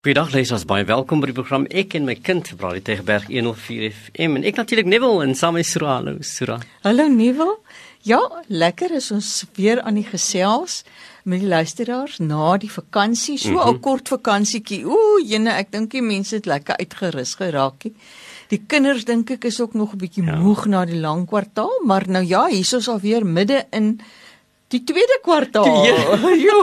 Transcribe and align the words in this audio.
Goeiedag 0.00 0.30
luisters, 0.32 0.62
baie 0.64 0.86
welkom 0.88 1.20
by 1.20 1.28
die 1.28 1.34
program 1.36 1.66
Ek 1.76 1.92
en 1.98 2.06
my 2.08 2.14
kind, 2.24 2.46
Brady 2.56 2.80
Tegberg 2.80 3.26
104 3.28 3.90
FM 3.92 4.38
en 4.38 4.46
ek 4.48 4.56
natuurlik 4.56 4.86
Neville 4.88 5.26
en 5.26 5.34
saam 5.36 5.58
met 5.58 5.68
Sura. 5.68 5.98
Hallo 5.98 6.14
Sura. 6.24 6.54
Hallo 6.86 7.04
Neville. 7.12 7.58
Ja, 8.08 8.22
lekker 8.48 8.94
is 8.96 9.10
ons 9.12 9.28
weer 9.58 9.82
aan 9.84 9.98
die 10.00 10.06
gesels 10.08 10.78
met 11.28 11.42
die 11.44 11.50
luisteraars 11.52 12.16
na 12.24 12.54
die 12.62 12.72
vakansie, 12.72 13.36
so 13.36 13.50
'n 13.50 13.52
mm 13.52 13.60
-hmm. 13.60 13.80
kort 13.80 14.08
vakansietjie. 14.08 14.86
Ooh, 14.88 15.20
jene, 15.20 15.50
ek 15.50 15.70
dink 15.70 15.90
die 15.90 16.02
mense 16.02 16.34
het 16.34 16.46
lekker 16.46 16.80
uitgerus 16.80 17.34
geraak. 17.34 17.84
Die 18.48 18.62
kinders 18.66 19.04
dink 19.04 19.30
ek 19.30 19.44
is 19.44 19.60
ook 19.60 19.74
nog 19.74 19.92
'n 19.92 19.98
bietjie 19.98 20.24
ja. 20.24 20.36
moeg 20.36 20.64
na 20.66 20.84
die 20.84 21.00
lang 21.00 21.26
kwartaal, 21.26 21.82
maar 21.84 22.08
nou 22.08 22.24
ja, 22.24 22.46
hier 22.46 22.60
is 22.60 22.72
ons 22.72 22.88
alweer 22.88 23.26
midde 23.26 23.66
in 23.70 24.00
Die 24.70 24.84
tweede 24.86 25.18
kwartaal. 25.22 25.82
Jo. 26.46 26.58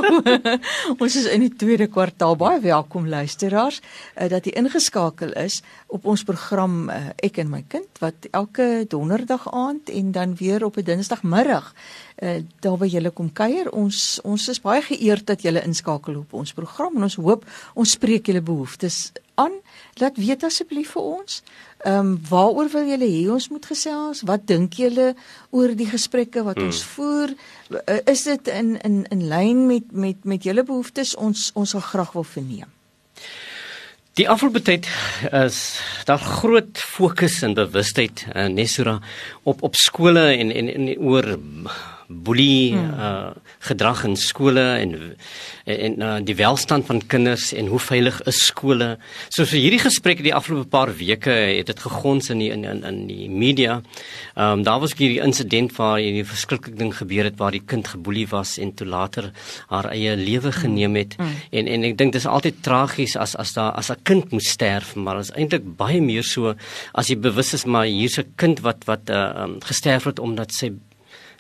ons 0.95 1.15
is 1.19 1.25
in 1.27 1.43
die 1.43 1.51
tweede 1.51 1.89
kwartaal. 1.91 2.37
Baie 2.39 2.61
welkom 2.63 3.09
luisteraars 3.11 3.81
uh, 3.81 4.29
dat 4.31 4.47
jy 4.47 4.53
ingeskakel 4.61 5.33
is 5.35 5.59
op 5.91 6.07
ons 6.07 6.23
program 6.23 6.87
uh, 6.87 7.09
Ek 7.19 7.41
en 7.43 7.51
my 7.51 7.65
kind 7.67 7.99
wat 7.99 8.29
elke 8.31 8.85
donderdag 8.87 9.49
aand 9.51 9.91
en 9.91 10.13
dan 10.15 10.37
weer 10.39 10.63
op 10.63 10.79
'n 10.79 10.87
dinsdagmiddag 10.87 11.73
uh, 12.21 12.39
daar 12.59 12.77
by 12.77 12.89
julle 12.91 13.11
kom 13.11 13.29
kuier. 13.33 13.69
Ons 13.71 14.19
ons 14.23 14.49
is 14.49 14.61
baie 14.63 14.81
geëerd 14.85 15.27
dat 15.27 15.45
julle 15.45 15.63
inskakel 15.65 16.21
op 16.23 16.33
ons 16.33 16.53
program 16.57 16.97
en 16.97 17.07
ons 17.07 17.19
hoop 17.21 17.45
ons 17.75 17.95
spreek 17.97 18.27
julle 18.27 18.41
behoeftes 18.41 19.11
aan. 19.37 19.53
Laat 20.01 20.17
weet 20.17 20.45
asseblief 20.47 20.93
vir 20.95 21.09
ons. 21.17 21.41
Ehm 21.85 21.99
um, 21.99 22.13
waaroor 22.29 22.69
wil 22.73 22.87
julle 22.89 23.09
hê 23.09 23.25
ons 23.33 23.49
moet 23.53 23.65
gesels? 23.65 24.23
Wat 24.25 24.47
dink 24.49 24.79
julle 24.81 25.13
oor 25.53 25.75
die 25.77 25.89
gesprekke 25.89 26.43
wat 26.43 26.57
hmm. 26.57 26.71
ons 26.71 26.83
voer? 26.95 27.35
Uh, 27.69 27.99
is 28.05 28.25
dit 28.29 28.53
in 28.53 28.77
in 28.81 29.03
in 29.13 29.27
lyn 29.29 29.67
met 29.67 29.91
met 29.91 30.25
met 30.25 30.43
julle 30.43 30.63
behoeftes? 30.63 31.15
Ons 31.15 31.51
ons 31.53 31.69
sal 31.69 31.85
graag 31.85 32.15
wil 32.17 32.25
verneem. 32.25 32.71
Die 34.17 34.25
afgelope 34.25 34.63
tyd 34.65 34.87
is 35.29 35.77
daar 36.09 36.17
groot 36.17 36.79
fokus 36.81 37.43
en 37.45 37.53
bewustheid 37.53 38.25
uh, 38.33 38.47
Nesura 38.49 38.97
op 39.43 39.61
op 39.61 39.75
skole 39.77 40.31
en 40.33 40.51
en, 40.51 40.73
en 40.73 40.89
oor 40.97 41.35
boelie 42.07 42.73
hmm. 42.73 42.93
uh, 42.93 43.31
gedrag 43.67 44.03
in 44.07 44.15
skole 44.15 44.63
en 44.79 44.95
en 45.67 45.97
uh, 45.99 46.13
die 46.23 46.35
welstand 46.39 46.85
van 46.87 47.01
kinders 47.11 47.49
en 47.53 47.67
hoe 47.67 47.79
veilig 47.83 48.21
is 48.31 48.39
skole. 48.47 48.93
So 49.27 49.43
vir 49.43 49.59
hierdie 49.59 49.81
gesprek 49.83 50.23
die 50.23 50.33
afgelope 50.35 50.69
paar 50.71 50.93
weke 50.95 51.33
het 51.33 51.67
dit 51.67 51.81
gegons 51.83 52.31
in 52.31 52.39
die 52.39 52.49
in 52.55 52.63
in, 52.63 52.83
in 52.87 53.01
die 53.09 53.27
media. 53.29 53.81
Ehm 54.35 54.59
um, 54.59 54.63
daar 54.63 54.79
was 54.79 54.95
hierdie 54.95 55.19
insident 55.23 55.75
waar 55.75 55.99
hierdie 55.99 56.25
verskriklike 56.27 56.79
ding 56.79 56.93
gebeur 56.95 57.27
het 57.27 57.37
waar 57.37 57.51
die 57.51 57.63
kind 57.65 57.87
geboelie 57.87 58.27
was 58.31 58.55
en 58.57 58.73
toe 58.73 58.87
later 58.87 59.31
haar 59.67 59.91
eie 59.91 60.15
lewe 60.15 60.51
hmm. 60.51 60.59
geneem 60.61 60.95
het. 60.95 61.19
Hmm. 61.19 61.35
En 61.51 61.67
en 61.67 61.83
ek 61.91 61.97
dink 61.99 62.15
dis 62.15 62.25
altyd 62.25 62.63
tragies 62.63 63.17
as 63.19 63.35
as 63.35 63.53
daar 63.53 63.75
as 63.75 63.91
'n 63.91 63.99
kind 64.03 64.31
moet 64.31 64.47
sterf, 64.47 64.95
maar 64.95 65.19
is 65.19 65.35
eintlik 65.35 65.75
baie 65.77 66.01
meer 66.01 66.23
so 66.23 66.55
as 66.93 67.07
jy 67.09 67.19
bewus 67.19 67.53
is 67.53 67.65
maar 67.65 67.85
hier's 67.85 68.17
'n 68.17 68.31
kind 68.35 68.59
wat 68.63 68.85
wat 68.85 69.09
uh, 69.09 69.43
um, 69.43 69.59
gesterf 69.59 70.03
het 70.03 70.19
omdat 70.19 70.51
sy 70.51 70.71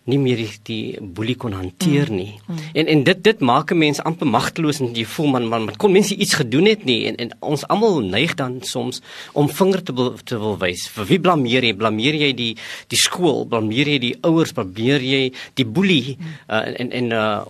nie 0.07 0.19
meer 0.21 0.39
die, 0.39 0.49
die 0.67 1.01
boelie 1.01 1.35
kon 1.39 1.55
hanteer 1.57 2.11
mm. 2.11 2.15
nie. 2.15 2.33
Mm. 2.39 2.55
Mm. 2.55 2.71
En 2.81 2.91
en 2.93 3.03
dit 3.09 3.23
dit 3.23 3.39
maak 3.39 3.71
'n 3.71 3.77
mens 3.77 3.99
amper 3.99 4.27
magteloos 4.27 4.79
en 4.79 4.93
jy 4.95 5.05
voel 5.05 5.27
man 5.27 5.47
man, 5.47 5.65
man 5.65 5.75
kon 5.75 5.91
mense 5.91 6.15
iets 6.15 6.33
gedoen 6.39 6.65
het 6.65 6.85
nie 6.85 7.05
en 7.07 7.15
en 7.15 7.35
ons 7.39 7.67
almal 7.67 7.99
neig 7.99 8.35
dan 8.35 8.61
soms 8.61 9.01
om 9.33 9.49
vinger 9.49 9.83
te 9.83 9.93
wil, 9.93 10.15
te 10.23 10.39
wil 10.39 10.57
wys. 10.57 10.87
Vir 10.87 11.05
wie 11.05 11.19
blameer 11.19 11.63
jy? 11.63 11.73
Blameer 11.73 12.15
jy 12.15 12.33
die 12.33 12.55
die 12.87 12.97
skool? 12.99 13.45
Blameer 13.45 13.87
jy 13.87 13.99
die 13.99 14.15
ouers? 14.21 14.51
Blameer 14.51 15.01
jy 15.01 15.31
die 15.53 15.65
boelie? 15.65 16.17
Mm. 16.19 16.25
Uh, 16.49 16.79
en 16.79 16.91
en 16.91 17.11
uh 17.11 17.45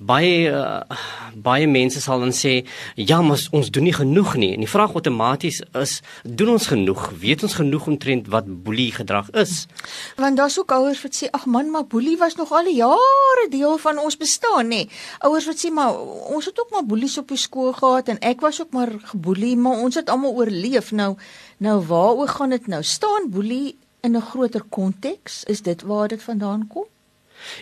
baie 0.00 0.50
uh, 0.50 0.82
baie 1.38 1.66
mense 1.70 2.00
sal 2.02 2.22
dan 2.24 2.32
sê 2.34 2.52
ja 2.96 3.20
maar 3.22 3.40
ons 3.54 3.70
doen 3.70 3.86
nie 3.86 3.94
genoeg 3.94 4.34
nie. 4.40 4.50
En 4.56 4.64
die 4.64 4.70
vraag 4.70 4.96
outomaties 4.98 5.60
is 5.78 5.98
doen 6.24 6.54
ons 6.56 6.66
genoeg? 6.72 7.04
Weet 7.22 7.44
ons 7.46 7.54
genoeg 7.60 7.86
omtrent 7.92 8.30
wat 8.32 8.48
boelie 8.64 8.90
gedrag 8.96 9.30
is? 9.44 9.66
Want 10.18 10.40
daar's 10.40 10.58
ook 10.58 10.74
ouers 10.74 11.02
wat 11.06 11.14
sê 11.20 11.30
ag 11.30 11.46
man 11.46 11.70
maar 11.70 11.86
boelie 11.86 12.16
was 12.18 12.34
nog 12.40 12.52
al 12.52 12.70
jare 12.72 13.46
deel 13.50 13.78
van 13.78 14.02
ons 14.02 14.18
bestaan 14.18 14.72
nê 14.74 14.84
ouers 15.26 15.46
wat 15.46 15.62
sê 15.62 15.72
maar 15.74 15.94
ons 16.34 16.50
het 16.50 16.60
ook 16.60 16.74
maar 16.74 16.86
boelies 16.86 17.18
op 17.22 17.30
die 17.30 17.40
skool 17.40 17.72
gehad 17.78 18.10
en 18.12 18.18
ek 18.18 18.42
was 18.44 18.60
ook 18.62 18.74
maar 18.74 18.92
geboelie 19.12 19.56
maar 19.56 19.78
ons 19.84 19.94
het 19.94 20.10
almal 20.10 20.34
oorleef. 20.34 20.92
Nou 20.92 21.14
nou 21.58 21.78
waaroor 21.86 22.28
gaan 22.28 22.50
dit 22.50 22.66
nou? 22.66 22.82
Staan 22.82 23.30
boelie 23.30 23.76
in 24.02 24.16
'n 24.16 24.22
groter 24.22 24.62
konteks? 24.68 25.44
Is 25.44 25.62
dit 25.62 25.82
waar 25.82 26.08
dit 26.08 26.22
vandaan 26.22 26.66
kom 26.66 26.87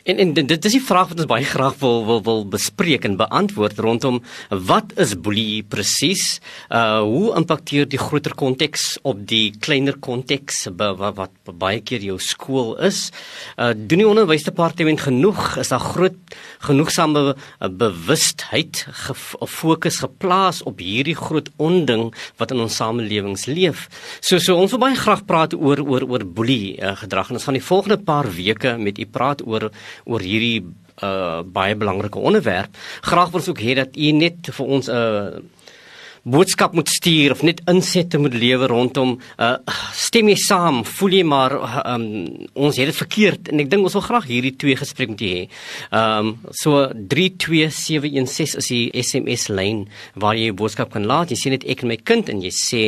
En 0.04 0.18
en 0.18 0.32
dit 0.34 0.64
is 0.64 0.76
die 0.76 0.82
vraag 0.82 1.10
wat 1.10 1.22
ons 1.22 1.30
baie 1.30 1.44
graag 1.46 1.78
wil 1.80 2.04
wil 2.06 2.22
wil 2.26 2.44
bespreek 2.52 3.04
en 3.08 3.16
beantwoord 3.18 3.78
rondom 3.82 4.20
wat 4.50 4.92
is 5.02 5.14
boelie 5.18 5.62
presies? 5.62 6.40
Uh 6.70 7.00
hoe 7.06 7.34
impakteer 7.38 7.88
die 7.88 8.00
groter 8.00 8.34
konteks 8.34 8.96
op 9.02 9.22
die 9.28 9.54
kleiner 9.60 9.96
konteks 9.98 10.66
wat, 10.76 11.16
wat 11.16 11.58
baie 11.58 11.80
keer 11.80 12.04
jou 12.04 12.18
skool 12.22 12.74
is? 12.86 13.10
Uh 13.56 13.72
doen 13.76 14.02
die 14.02 14.08
onderwysdepartement 14.08 15.00
genoeg? 15.06 15.56
Is 15.62 15.72
daar 15.74 15.82
groot 15.82 16.36
genoegsame 16.66 17.34
uh, 17.34 17.68
bewustheid 17.68 18.84
gefokus 19.06 20.00
geplaas 20.04 20.62
op 20.66 20.80
hierdie 20.82 21.16
groot 21.16 21.50
onding 21.56 22.08
wat 22.40 22.52
in 22.54 22.62
ons 22.64 22.76
samelewings 22.76 23.46
leef? 23.50 23.86
So 24.20 24.38
so 24.42 24.56
ons 24.60 24.74
wil 24.74 24.82
baie 24.86 24.98
graag 24.98 25.24
praat 25.28 25.54
oor 25.54 25.82
oor 25.84 26.06
oor 26.06 26.24
boelie 26.26 26.76
uh, 26.78 26.94
gedrag 26.98 27.30
en 27.30 27.40
ons 27.40 27.48
gaan 27.48 27.58
die 27.58 27.64
volgende 27.64 27.98
paar 27.98 28.28
weke 28.32 28.76
met 28.78 28.98
u 28.98 29.06
praat 29.06 29.44
oor 29.46 29.65
oor 30.04 30.20
hierdie 30.20 30.64
uh 31.04 31.42
baie 31.44 31.76
belangrike 31.76 32.18
onderwerp. 32.18 32.76
Graag 33.04 33.30
wil 33.30 33.40
ons 33.40 33.48
ook 33.52 33.60
hê 33.60 33.74
dat 33.76 33.96
u 33.96 34.12
net 34.12 34.48
vir 34.48 34.66
ons 34.66 34.88
'n 34.88 34.96
uh, 34.96 35.40
boodskap 36.26 36.72
moet 36.74 36.88
stuur 36.90 37.30
of 37.36 37.42
net 37.46 37.60
insette 37.70 38.18
moet 38.18 38.34
lewer 38.34 38.72
rondom 38.72 39.14
uh 39.38 39.56
stem 39.94 40.30
jy 40.32 40.36
saam, 40.40 40.82
voel 40.98 41.18
jy 41.20 41.22
maar 41.28 41.54
um 41.84 42.06
ons 42.54 42.78
het 42.80 42.90
dit 42.90 42.98
verkeerd 42.98 43.52
en 43.52 43.62
ek 43.62 43.70
dink 43.70 43.86
ons 43.86 43.94
wil 43.98 44.06
graag 44.08 44.26
hierdie 44.30 44.56
twee 44.58 44.76
gesprek 44.78 45.12
met 45.14 45.22
u 45.22 45.30
hê. 45.30 45.44
Um 45.94 46.32
so 46.50 46.88
32716 46.90 48.58
is 48.58 48.72
die 48.72 48.90
SMS 49.02 49.48
lyn 49.54 49.86
waar 50.14 50.34
jy 50.34 50.50
'n 50.50 50.58
boodskap 50.58 50.90
kan 50.90 51.06
laat. 51.06 51.30
Jy 51.30 51.38
sê 51.38 51.50
net 51.50 51.64
ek 51.64 51.82
en 51.82 51.88
my 51.94 51.96
kind 51.96 52.28
en 52.28 52.42
jy 52.42 52.50
sê 52.50 52.82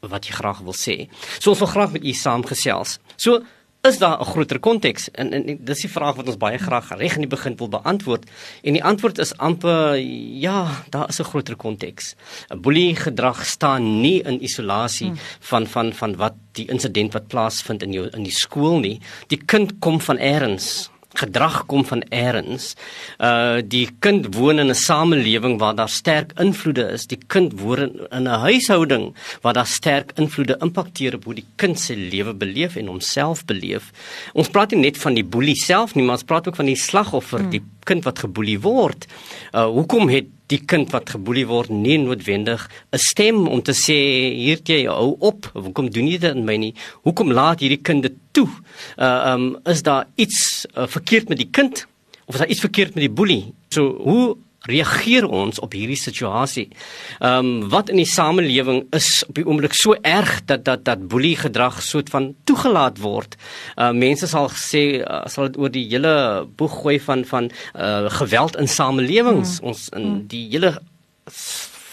wat 0.00 0.26
jy 0.26 0.34
graag 0.38 0.62
wil 0.62 0.76
sê. 0.76 1.08
So 1.40 1.50
ons 1.50 1.58
wil 1.58 1.74
graag 1.74 1.92
met 1.92 2.04
u 2.04 2.12
saamgesels. 2.12 2.98
So 3.16 3.42
is 3.82 3.98
daar 3.98 4.20
'n 4.20 4.24
groter 4.24 4.58
konteks 4.58 5.10
en, 5.10 5.32
en, 5.32 5.46
en 5.46 5.58
dis 5.60 5.80
die 5.80 5.90
vraag 5.90 6.16
wat 6.16 6.26
ons 6.26 6.36
baie 6.36 6.58
graag 6.58 6.88
reg 6.98 7.14
in 7.14 7.20
die 7.20 7.36
begin 7.36 7.56
wil 7.56 7.68
beantwoord. 7.68 8.30
En 8.62 8.72
die 8.72 8.84
antwoord 8.84 9.18
is 9.18 9.36
amper 9.36 9.96
ja 10.40 10.82
daar 10.90 11.08
is 11.08 11.18
'n 11.20 11.24
groter 11.24 11.56
konteks 11.56 12.14
'n 12.50 12.60
boelie 12.60 12.96
gedrag 12.96 13.46
staan 13.46 14.00
nie 14.00 14.22
in 14.22 14.42
isolasie 14.42 15.08
hmm. 15.08 15.18
van 15.40 15.66
van 15.66 15.92
van 15.92 16.16
wat 16.16 16.34
die 16.52 16.68
insident 16.68 17.12
wat 17.12 17.26
plaasvind 17.26 17.82
in 17.82 17.92
jou 17.92 18.08
in 18.12 18.22
die 18.22 18.32
skool 18.32 18.78
nie. 18.78 19.00
Die 19.26 19.44
kind 19.44 19.78
kom 19.78 20.00
van 20.00 20.16
eers 20.18 20.90
gedrag 21.16 21.66
kom 21.66 21.84
van 21.88 22.02
eers. 22.08 22.74
Uh 23.18 23.60
die 23.64 23.88
kind 24.00 24.34
woon 24.34 24.58
in 24.58 24.70
'n 24.70 24.74
samelewing 24.74 25.58
waar 25.58 25.74
daar 25.74 25.88
sterk 25.88 26.32
invloede 26.38 26.90
is. 26.92 27.06
Die 27.06 27.18
kind 27.26 27.60
woon 27.60 28.08
in 28.10 28.28
'n 28.28 28.40
huishouding 28.46 29.14
waar 29.40 29.52
daar 29.52 29.66
sterk 29.66 30.12
invloede 30.14 30.56
impakteer 30.60 31.14
op 31.14 31.24
hoe 31.24 31.34
die 31.34 31.46
kind 31.56 31.80
se 31.80 31.96
lewe 31.96 32.34
beleef 32.34 32.76
en 32.76 32.86
homself 32.86 33.44
beleef. 33.44 33.90
Ons 34.32 34.48
praat 34.48 34.70
nie 34.70 34.80
net 34.80 34.98
van 34.98 35.14
die 35.14 35.24
boelie 35.24 35.56
self 35.56 35.94
nie, 35.94 36.04
maar 36.04 36.14
ons 36.14 36.24
praat 36.24 36.48
ook 36.48 36.56
van 36.56 36.66
die 36.66 36.76
slagoffer, 36.76 37.38
hmm. 37.38 37.50
die 37.50 37.62
kind 37.84 38.04
wat 38.04 38.18
geboelie 38.18 38.60
word. 38.60 39.06
Uh 39.52 39.66
hoekom 39.66 40.08
het 40.08 40.26
die 40.48 40.60
kind 40.64 40.92
wat 40.94 41.12
geboelie 41.12 41.46
word 41.48 41.70
nie 41.70 41.98
noodwendig 42.00 42.68
'n 42.92 42.98
stem 42.98 43.46
om 43.48 43.62
te 43.62 43.72
sê 43.72 43.98
hier 44.34 44.60
jy 44.64 44.86
hou 44.86 45.16
op. 45.20 45.50
Hoekom 45.54 45.90
doen 45.90 46.08
jy 46.08 46.18
dit 46.18 46.34
in 46.34 46.44
my 46.44 46.56
nie? 46.56 46.74
Hoekom 47.04 47.32
laat 47.32 47.60
hierdie 47.60 47.82
kind 47.82 48.02
dit 48.02 48.16
toe? 48.32 48.48
Uh 48.96 49.32
um 49.32 49.58
is 49.64 49.82
daar 49.82 50.06
iets 50.16 50.66
uh, 50.76 50.86
verkeerd 50.86 51.28
met 51.28 51.38
die 51.38 51.50
kind 51.50 51.86
of 52.26 52.34
is 52.34 52.40
daar 52.40 52.48
iets 52.48 52.60
verkeerd 52.60 52.94
met 52.94 53.04
die 53.04 53.14
boelie? 53.14 53.54
So 53.68 53.96
hoe 54.02 54.36
reageer 54.68 55.26
ons 55.26 55.60
op 55.64 55.72
hierdie 55.76 55.98
situasie? 55.98 56.68
Ehm 57.20 57.46
um, 57.46 57.68
wat 57.72 57.88
in 57.92 58.00
die 58.00 58.08
samelewing 58.08 58.84
is 58.96 59.24
op 59.28 59.34
die 59.34 59.46
oomblik 59.46 59.74
so 59.74 59.96
erg 60.02 60.44
dat 60.44 60.64
dat 60.64 60.84
dat 60.84 61.08
boelie 61.08 61.36
gedrag 61.36 61.82
soort 61.82 62.10
van 62.10 62.34
toegelaat 62.44 62.98
word? 62.98 63.36
Uh 63.76 63.90
mense 63.92 64.26
sal 64.26 64.50
sê 64.54 65.00
uh, 65.00 65.24
sal 65.26 65.48
dit 65.48 65.58
oor 65.58 65.72
die 65.72 65.86
hele 65.88 66.46
boeg 66.56 66.80
gooi 66.82 66.98
van 67.00 67.24
van 67.24 67.50
uh 67.74 68.10
geweld 68.20 68.56
in 68.56 68.68
samelewings. 68.68 69.58
Hmm. 69.58 69.72
Ons 69.72 69.88
in 69.88 70.02
hmm. 70.02 70.22
die 70.28 70.46
hele 70.52 70.78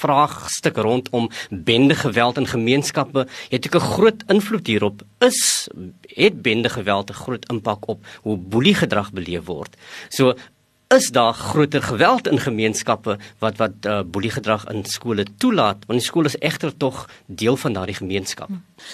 vraagstuk 0.05 0.77
rondom 0.77 1.29
bende 1.49 1.95
geweld 1.95 2.37
in 2.37 2.47
gemeenskappe 2.47 3.27
het 3.49 3.65
ook 3.67 3.81
'n 3.81 3.89
groot 3.93 4.23
invloed 4.27 4.67
hierop 4.67 5.01
is 5.19 5.67
het 6.01 6.41
bende 6.41 6.69
geweld 6.69 7.09
'n 7.09 7.21
groot 7.23 7.49
impak 7.51 7.87
op 7.87 8.05
hoe 8.21 8.37
boelie 8.37 8.75
gedrag 8.75 9.11
beleef 9.11 9.45
word. 9.45 9.75
So 10.09 10.33
is 10.87 11.09
daar 11.11 11.33
groter 11.33 11.81
geweld 11.81 12.27
in 12.27 12.39
gemeenskappe 12.39 13.17
wat 13.39 13.57
wat 13.57 13.85
uh, 13.85 14.01
boelie 14.05 14.31
gedrag 14.31 14.67
in 14.69 14.83
skole 14.85 15.25
toelaat 15.37 15.85
want 15.87 15.99
die 15.99 16.07
skool 16.07 16.29
is 16.29 16.37
egter 16.37 16.77
tog 16.77 17.07
deel 17.25 17.57
van 17.57 17.73
daardie 17.73 17.97
gemeenskap. 17.97 18.49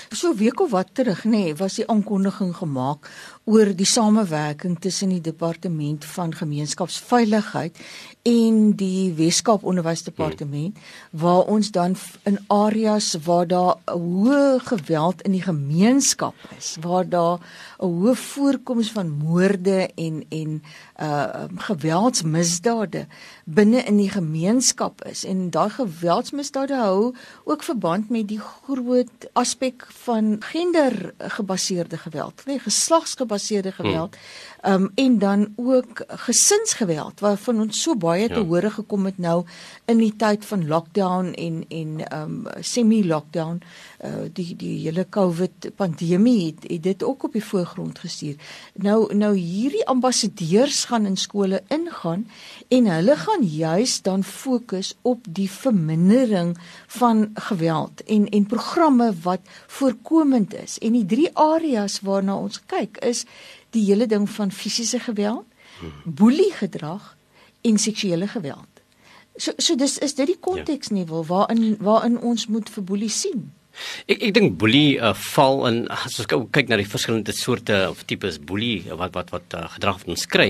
So 0.10 0.36
week 0.36 0.60
of 0.60 0.72
wat 0.72 0.94
terug 0.94 1.26
nê 1.26 1.30
nee, 1.30 1.56
was 1.56 1.76
die 1.76 1.88
aankondiging 1.88 2.56
gemaak 2.56 3.10
oor 3.44 3.74
die 3.76 3.90
samewerking 3.90 4.80
tussen 4.80 5.10
die 5.10 5.22
departement 5.22 6.06
van 6.06 6.34
gemeenskapsveiligheid 6.34 7.78
en 8.22 8.58
die 8.78 9.14
Weskaap 9.18 9.64
Onderwysdepartement 9.66 10.78
hmm. 10.78 11.20
waar 11.22 11.50
ons 11.50 11.72
dan 11.74 11.96
in 12.30 12.38
areas 12.54 13.16
waar 13.26 13.48
daar 13.48 13.76
'n 13.88 13.98
hoë 13.98 14.60
geweld 14.60 15.22
in 15.22 15.32
die 15.32 15.42
gemeenskap 15.42 16.36
is, 16.58 16.78
waar 16.82 17.10
daar 17.10 17.40
'n 17.80 17.86
hoë 17.86 18.16
voorkoms 18.16 18.92
van 18.92 19.10
moorde 19.10 19.90
en 19.96 20.26
en 20.30 20.64
uh 21.02 21.50
geweldsmisdade 21.82 23.08
binne 23.54 23.84
in 23.84 23.98
die 23.98 24.10
gemeenskap 24.10 25.04
is 25.10 25.24
en 25.28 25.50
daai 25.54 25.70
geweldsmisdade 25.70 26.78
hou 26.80 27.12
ook 27.44 27.64
verband 27.64 28.10
met 28.10 28.28
die 28.28 28.40
groot 28.40 29.28
aspek 29.34 29.86
van 30.06 30.38
gendergebaseerde 30.52 31.98
geweld, 31.98 32.46
nee, 32.46 32.60
geslagsgebaseerde 32.60 33.72
geweld. 33.72 34.16
Hmm 34.16 34.52
um, 34.66 34.92
en 34.96 35.20
dan 35.20 35.54
ook 35.56 36.04
gesinsgeweld 36.08 37.20
waarvan 37.20 37.60
ons 37.60 37.82
so 37.82 37.96
baie 37.96 38.28
te 38.28 38.40
ja. 38.40 38.46
hore 38.46 38.70
gekom 38.70 39.06
het 39.06 39.18
nou 39.18 39.44
in 39.86 39.98
die 39.98 40.14
tyd 40.16 40.46
van 40.46 40.68
lockdown 40.68 41.34
en 41.34 41.64
en 41.70 41.92
um 42.18 42.48
semi-lockdown 42.60 43.62
uh, 44.06 44.28
die 44.34 44.56
die 44.56 44.78
hele 44.86 45.06
COVID 45.10 45.72
pandemie 45.76 46.46
het, 46.46 46.72
het 46.72 46.84
dit 46.84 47.04
ook 47.04 47.24
op 47.24 47.34
die 47.34 47.46
voorgrond 47.46 48.00
gestuur. 48.00 48.36
Nou 48.76 49.16
nou 49.16 49.36
hierdie 49.38 49.86
ambassadeurs 49.86 50.86
gaan 50.86 51.06
in 51.06 51.18
skole 51.18 51.62
ingaan 51.68 52.28
en 52.68 52.88
hulle 52.88 53.16
gaan 53.16 53.41
juis 53.44 54.02
dan 54.02 54.24
fokus 54.24 54.94
op 55.02 55.26
die 55.30 55.50
vermindering 55.52 56.58
van 56.88 57.30
geweld 57.34 58.04
en 58.04 58.30
en 58.30 58.46
programme 58.46 59.14
wat 59.22 59.40
voorkomend 59.68 60.54
is. 60.54 60.78
En 60.80 60.92
die 60.92 61.06
drie 61.06 61.30
areas 61.38 62.00
waarna 62.02 62.36
ons 62.36 62.62
kyk 62.66 62.98
is 62.98 63.26
die 63.70 63.86
hele 63.86 64.08
ding 64.08 64.30
van 64.30 64.52
fisiese 64.52 65.00
geweld, 65.00 65.46
boelie 66.04 66.52
gedrag 66.54 67.16
en 67.62 67.78
seksuele 67.78 68.28
geweld. 68.28 68.68
So 69.36 69.52
so 69.58 69.76
dis 69.76 69.98
is 69.98 70.16
dit 70.16 70.28
die 70.28 70.40
konteks 70.40 70.90
nie 70.90 71.06
wil 71.06 71.26
waarin 71.26 71.78
waarin 71.80 72.20
ons 72.20 72.48
moet 72.48 72.70
vir 72.70 72.84
boelie 72.84 73.10
sien. 73.10 73.52
Ek 74.12 74.22
ek 74.28 74.34
dink 74.36 74.58
boelie 74.60 75.00
uh, 75.00 75.14
val 75.34 75.66
in 75.70 75.80
as 75.94 76.20
ons 76.20 76.30
kyk 76.30 76.72
na 76.72 76.80
die 76.80 76.88
verskillende 76.88 77.36
soorte 77.36 77.78
of 77.90 78.04
tipes 78.10 78.40
boelie 78.40 78.84
wat 79.00 79.16
wat 79.18 79.32
wat 79.36 79.56
uh, 79.58 79.66
gedrag 79.76 80.02
wat 80.02 80.12
ons 80.16 80.26
kry, 80.32 80.50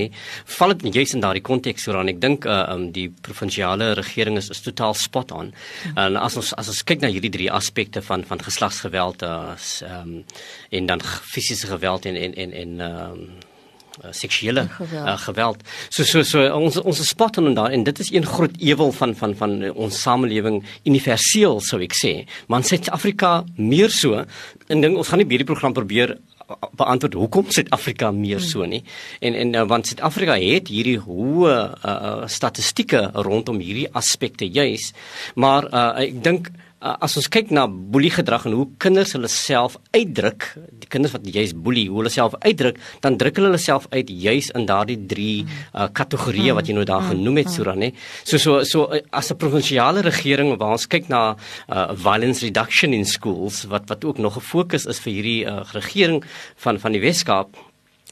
val 0.57 0.73
dit 0.73 0.97
juist 0.97 1.17
in 1.17 1.23
daardie 1.23 1.45
konteks 1.45 1.85
so 1.85 1.95
dan 1.95 2.11
ek 2.11 2.21
dink 2.23 2.47
uh, 2.49 2.63
um, 2.73 2.89
die 2.95 3.07
provinsiale 3.25 3.91
regering 3.99 4.39
is, 4.41 4.49
is 4.53 4.63
totaal 4.65 4.97
spot 4.97 5.31
on. 5.35 5.53
En 5.95 6.17
as 6.19 6.37
ons 6.39 6.53
as 6.57 6.71
ons 6.73 6.83
kyk 6.87 7.03
na 7.03 7.11
hierdie 7.13 7.33
drie 7.33 7.51
aspekte 7.51 8.03
van 8.05 8.25
van 8.27 8.41
geslagsgeweld 8.41 9.23
uh, 9.27 9.55
um, 9.87 10.19
en 10.71 10.91
dan 10.91 11.05
fisiese 11.05 11.69
geweld 11.71 12.09
en 12.09 12.19
en 12.25 12.37
en 12.45 12.59
en 12.63 12.85
um, 12.89 13.25
uh, 13.99 14.11
seksuele 14.15 14.65
geweld. 14.77 15.07
Uh, 15.07 15.17
geweld. 15.25 15.63
So 15.89 16.03
so 16.07 16.23
so 16.27 16.43
ons 16.55 16.79
ons 16.79 17.03
spot 17.07 17.37
on 17.41 17.53
daar 17.57 17.71
en 17.75 17.83
dit 17.83 17.99
is 17.99 18.11
een 18.13 18.25
groot 18.25 18.55
ewel 18.59 18.91
van 18.91 19.15
van 19.15 19.35
van 19.35 19.57
ons 19.71 20.01
samelewing 20.01 20.61
universeel 20.83 21.59
sou 21.59 21.81
ek 21.83 21.95
sê. 21.97 22.13
Maar 22.47 22.63
in 22.63 22.69
Suid-Afrika 22.71 23.33
meer 23.57 23.91
so. 23.91 24.25
En 24.67 24.81
ding 24.81 24.97
ons 24.97 25.07
gaan 25.07 25.21
nie 25.21 25.29
hierdie 25.29 25.49
program 25.49 25.73
probeer 25.73 26.17
beantwoord 26.79 27.15
hoekom 27.19 27.51
Suid-Afrika 27.51 28.11
meer 28.15 28.41
so 28.43 28.65
nie. 28.65 28.83
En 29.19 29.35
en 29.35 29.67
want 29.67 29.87
Suid-Afrika 29.87 30.37
het 30.39 30.71
hierdie 30.71 30.99
hoë 30.99 31.55
uh, 31.85 32.27
statistieke 32.27 33.09
rondom 33.27 33.59
hierdie 33.63 33.87
aspekte 33.91 34.47
juis. 34.47 34.91
Maar 35.35 35.69
uh, 35.71 35.87
ek 36.07 36.19
dink 36.23 36.51
uh, 36.81 36.95
as 37.05 37.15
ons 37.19 37.29
kyk 37.31 37.51
na 37.53 37.67
boelie 37.69 38.11
gedrag 38.13 38.47
en 38.49 38.55
hoe 38.57 38.67
kinders 38.81 39.13
hulle 39.15 39.29
self 39.31 39.77
uitdruk, 39.95 40.47
die 40.81 40.89
kinders 40.91 41.13
wat 41.15 41.27
juis 41.29 41.53
boelie, 41.53 41.87
hoe 41.91 42.01
hulle 42.01 42.13
self 42.13 42.35
uitdruk, 42.41 42.79
dan 43.05 43.17
druk 43.21 43.39
hulle 43.39 43.51
hulle 43.51 43.61
self 43.61 43.87
uit 43.93 44.09
juis 44.09 44.51
in 44.57 44.67
daardie 44.69 44.97
drie 45.11 45.45
uh, 45.45 45.87
kategorieë 46.01 46.55
wat 46.57 46.69
jy 46.69 46.77
nou 46.77 46.85
daar 46.89 47.05
genoem 47.11 47.41
het 47.43 47.51
Sura, 47.53 47.75
nê. 47.77 47.91
So 48.23 48.41
so 48.41 48.61
so 48.67 48.87
uh, 48.89 49.01
as 49.11 49.31
'n 49.31 49.37
provinsiale 49.37 50.01
regering 50.01 50.57
waar 50.57 50.77
ons 50.77 50.87
kyk 50.87 51.09
na 51.09 51.35
uh, 51.69 51.93
violence 51.93 52.41
reduction 52.45 52.93
in 52.93 53.05
schools 53.05 53.65
wat 53.69 53.89
wat 53.89 54.05
ook 54.05 54.17
nog 54.17 54.37
'n 54.37 54.47
fokus 54.53 54.85
is 54.85 54.99
vir 54.99 55.13
hierdie 55.13 55.45
uh, 55.45 55.63
regering 55.73 56.23
van 56.57 56.79
van 56.79 56.91
die 56.91 57.01
Weskaap 57.01 57.57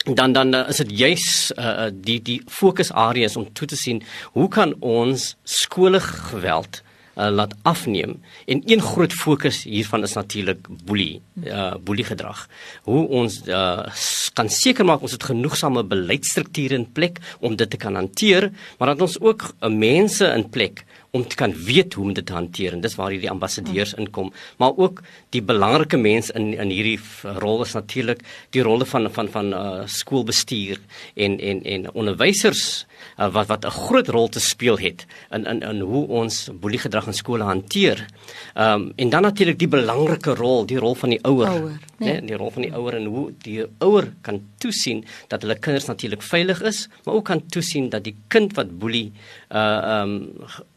dan 0.05 0.31
dan 0.33 0.55
is 0.55 0.77
dit 0.77 0.91
juis 0.91 1.51
uh, 1.57 1.89
die 1.91 2.21
die 2.21 2.41
fokusareas 2.47 3.35
om 3.35 3.53
toe 3.53 3.67
te 3.67 3.75
sien 3.75 4.03
hoe 4.33 4.47
kan 4.47 4.73
ons 4.79 5.35
skoolgeweld 5.43 6.29
geweld 6.31 6.83
uh, 7.19 7.29
laat 7.29 7.55
afneem. 7.61 8.17
En 8.45 8.61
een 8.65 8.81
groot 8.81 9.13
fokus 9.13 9.63
hiervan 9.63 10.03
is 10.03 10.13
natuurlik 10.13 10.67
boelie 10.85 11.21
uh, 11.43 11.75
boelie 11.83 12.05
gedrag 12.05 12.47
hoe 12.87 13.07
ons 13.07 13.41
uh, 13.47 13.85
kan 14.33 14.49
seker 14.49 14.85
maak 14.85 15.01
ons 15.01 15.15
het 15.15 15.23
genoegsame 15.23 15.83
beleidsstrukture 15.83 16.75
in 16.75 16.87
plek 16.91 17.19
om 17.39 17.55
dit 17.55 17.69
te 17.69 17.77
kan 17.77 17.95
hanteer 17.95 18.49
maar 18.77 18.93
dat 18.93 19.01
ons 19.07 19.19
ook 19.19 19.49
uh, 19.49 19.69
mense 19.69 20.25
in 20.25 20.49
plek 20.49 20.85
om 21.11 21.25
te 21.27 21.35
kan 21.35 21.53
weet 21.65 21.93
hoe 21.93 22.05
om 22.05 22.13
dit 22.13 22.25
te 22.25 22.33
hanteer. 22.33 22.73
En 22.73 22.81
dis 22.81 22.95
waar 22.95 23.09
hierdie 23.09 23.31
ambassadeurs 23.31 23.95
inkom. 23.97 24.29
Maar 24.61 24.77
ook 24.77 25.01
die 25.33 25.41
belangrike 25.41 25.97
mense 25.97 26.33
in 26.37 26.53
in 26.53 26.69
hierdie 26.69 26.99
rol 27.41 27.63
is 27.65 27.73
natuurlik 27.73 28.21
die 28.53 28.61
rolle 28.61 28.85
van 28.85 29.09
van 29.11 29.29
van 29.33 29.53
uh, 29.53 29.81
skoolbestuur 29.85 30.77
en 31.15 31.39
en 31.39 31.63
en 31.63 31.91
onderwysers 31.93 32.85
uh, 32.85 32.98
wat 33.27 33.47
wat 33.47 33.65
'n 33.65 33.69
groot 33.69 34.07
rol 34.07 34.29
te 34.29 34.39
speel 34.39 34.77
het 34.77 35.05
in 35.31 35.45
in 35.45 35.61
in 35.61 35.79
hoe 35.79 36.07
ons 36.07 36.49
boeliegedrag 36.53 37.07
in 37.07 37.13
skole 37.13 37.43
hanteer. 37.43 38.05
Ehm 38.53 38.81
um, 38.81 38.93
en 38.95 39.09
dan 39.09 39.21
natuurlik 39.21 39.59
die 39.59 39.67
belangrike 39.67 40.33
rol, 40.33 40.65
die 40.65 40.79
rol 40.79 40.95
van 40.95 41.09
die 41.09 41.19
ouer, 41.23 41.47
ouer 41.47 41.79
nee. 41.97 42.11
nee, 42.13 42.21
die 42.21 42.35
rol 42.35 42.51
van 42.51 42.61
die 42.61 42.73
ouer 42.73 42.95
en 42.95 43.05
hoe 43.05 43.31
die 43.37 43.65
ouer 43.77 44.13
kan 44.21 44.41
toesien 44.57 45.05
dat 45.27 45.41
hulle 45.41 45.59
kinders 45.59 45.85
natuurlik 45.85 46.21
veilig 46.21 46.61
is, 46.61 46.87
maar 47.03 47.15
ook 47.15 47.25
kan 47.25 47.45
toesien 47.47 47.89
dat 47.89 48.03
die 48.03 48.15
kind 48.27 48.53
wat 48.53 48.77
boelie 48.79 49.11
uh 49.49 49.57
ehm 49.59 50.09
um, 50.09 50.67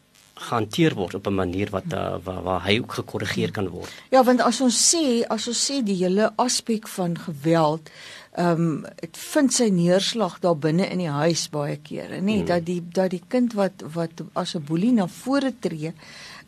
hanteer 0.49 0.93
word 0.93 1.13
op 1.13 1.27
'n 1.27 1.35
manier 1.35 1.69
wat 1.69 1.83
uh, 1.93 2.15
waar, 2.23 2.41
waar 2.43 2.63
hy 2.65 2.79
ook 2.79 2.93
gekorrigeer 2.93 3.51
kan 3.51 3.67
word. 3.69 3.91
Ja, 4.09 4.23
want 4.23 4.41
as 4.41 4.61
ons 4.61 4.95
sê, 4.95 5.23
as 5.27 5.47
ons 5.47 5.71
sê 5.71 5.83
die 5.83 5.95
hele 5.95 6.31
aspek 6.35 6.87
van 6.87 7.17
geweld 7.17 7.89
ehm 8.33 8.61
um, 8.61 8.85
dit 8.99 9.17
vind 9.17 9.53
sy 9.53 9.67
neerslag 9.69 10.39
daar 10.41 10.57
binne 10.57 10.87
in 10.89 11.03
die 11.03 11.11
huis 11.11 11.45
baie 11.53 11.77
kere, 11.77 12.17
nê, 12.17 12.39
hmm. 12.39 12.47
dat 12.49 12.65
die 12.65 12.81
dat 12.81 13.11
die 13.13 13.21
kind 13.29 13.53
wat 13.53 13.83
wat 13.93 14.23
as 14.33 14.55
'n 14.55 14.65
boelie 14.65 14.91
na 14.91 15.07
vore 15.07 15.53
tree, 15.59 15.93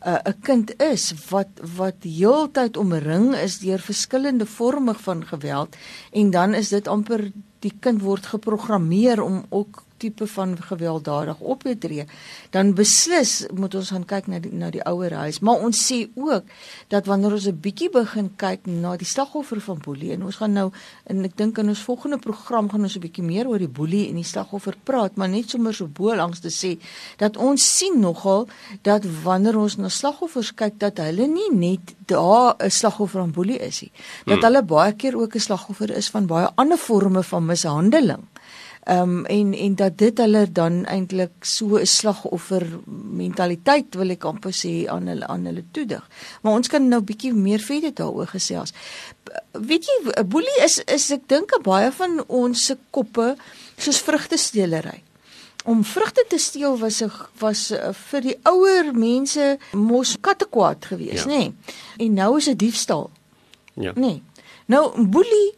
uh, 0.06 0.18
'n 0.18 0.34
uh, 0.34 0.34
kind 0.42 0.74
is 0.82 1.14
wat 1.30 1.48
wat 1.76 2.02
heeltyd 2.02 2.76
omring 2.76 3.34
is 3.34 3.58
deur 3.58 3.78
verskillende 3.78 4.46
forme 4.46 4.94
van 4.94 5.24
geweld 5.26 5.76
en 6.12 6.30
dan 6.30 6.54
is 6.54 6.68
dit 6.68 6.88
amper 6.88 7.30
die 7.60 7.72
kind 7.80 8.02
word 8.02 8.26
geprogrammeer 8.26 9.22
om 9.22 9.44
ook 9.48 9.85
tipe 9.96 10.26
van 10.26 10.56
gewelddadig 10.62 11.40
optree, 11.40 12.06
dan 12.50 12.74
beslis 12.74 13.46
moet 13.54 13.74
ons 13.74 13.90
gaan 13.90 14.04
kyk 14.04 14.26
na 14.26 14.38
die 14.38 14.52
na 14.52 14.70
die 14.70 14.82
ouer 14.84 15.12
huis. 15.12 15.40
Maar 15.40 15.62
ons 15.66 15.80
sê 15.92 16.08
ook 16.14 16.44
dat 16.88 17.06
wanneer 17.06 17.32
ons 17.32 17.46
'n 17.46 17.60
bietjie 17.60 17.90
begin 17.90 18.30
kyk 18.36 18.66
na 18.66 18.96
die 18.96 19.06
slagoffer 19.06 19.60
van 19.60 19.78
boelie 19.78 20.12
en 20.12 20.24
ons 20.24 20.36
gaan 20.36 20.52
nou 20.52 20.70
en 21.04 21.24
ek 21.24 21.36
dink 21.36 21.58
in 21.58 21.68
ons 21.68 21.82
volgende 21.82 22.18
program 22.18 22.70
gaan 22.70 22.82
ons 22.82 22.96
'n 22.96 23.00
bietjie 23.00 23.24
meer 23.24 23.48
oor 23.48 23.58
die 23.58 23.68
boelie 23.68 24.08
en 24.08 24.14
die 24.14 24.24
slagoffer 24.24 24.74
praat, 24.84 25.16
maar 25.16 25.28
net 25.28 25.50
sommer 25.50 25.74
so 25.74 25.86
bo 25.86 26.14
langs 26.14 26.40
te 26.40 26.50
sê 26.50 26.78
dat 27.16 27.36
ons 27.36 27.76
sien 27.78 28.00
nogal 28.00 28.48
dat 28.82 29.04
wanneer 29.22 29.58
ons 29.58 29.76
na 29.76 29.88
slagoffers 29.88 30.54
kyk 30.54 30.78
dat 30.78 30.98
hulle 30.98 31.26
nie 31.26 31.50
net 31.52 31.94
daar 32.06 32.54
'n 32.58 32.70
slagoffer 32.70 33.20
van 33.20 33.30
boelie 33.30 33.58
is 33.58 33.80
nie. 33.80 33.92
Dat 34.24 34.34
hmm. 34.34 34.44
hulle 34.44 34.62
baie 34.62 34.92
keer 34.92 35.16
ook 35.16 35.34
'n 35.34 35.40
slagoffer 35.40 35.90
is 35.90 36.08
van 36.10 36.26
baie 36.26 36.48
ander 36.54 36.78
forme 36.78 37.22
van 37.22 37.46
mishandeling. 37.46 38.24
Ehm 38.86 39.00
um, 39.00 39.24
en 39.24 39.54
en 39.54 39.74
dat 39.74 39.98
dit 39.98 40.18
hulle 40.18 40.52
dan 40.52 40.84
eintlik 40.84 41.32
so 41.40 41.78
'n 41.78 41.86
slagoffer 41.86 42.66
mentaliteit 43.22 43.94
wil 43.94 44.10
ek 44.10 44.24
amper 44.24 44.54
sê 44.54 44.86
aan 44.86 45.06
hulle 45.06 45.26
aan 45.26 45.44
hulle 45.44 45.64
toedig. 45.70 46.08
Maar 46.42 46.52
ons 46.52 46.68
kan 46.68 46.88
nou 46.88 47.00
bietjie 47.02 47.32
meer 47.34 47.58
verder 47.58 47.94
daaroor 47.94 48.26
gesels. 48.26 48.72
Weet 49.52 49.84
jy 49.84 50.24
boelie 50.24 50.62
is 50.64 50.78
is 50.84 51.10
ek 51.10 51.26
dink 51.26 51.58
baie 51.62 51.90
van 51.92 52.24
ons 52.26 52.64
se 52.64 52.76
koppe 52.90 53.36
soos 53.76 54.00
vrugtesteelery. 54.00 55.02
Om 55.64 55.84
vrugte 55.84 56.24
te 56.28 56.38
steel 56.38 56.78
was 56.78 57.02
'n 57.02 57.10
was 57.38 57.72
a, 57.72 57.92
vir 57.92 58.20
die 58.20 58.38
ouer 58.42 58.94
mense 58.94 59.58
mos 59.72 60.16
kattekwaad 60.20 60.84
geweest, 60.84 61.24
ja. 61.24 61.30
nê? 61.30 61.38
Nee. 61.38 61.54
En 61.96 62.12
nou 62.14 62.36
is 62.36 62.44
dit 62.44 62.58
diefstal. 62.58 63.10
Ja. 63.74 63.92
Nee. 63.94 64.22
Nou 64.66 65.06
boelie 65.06 65.54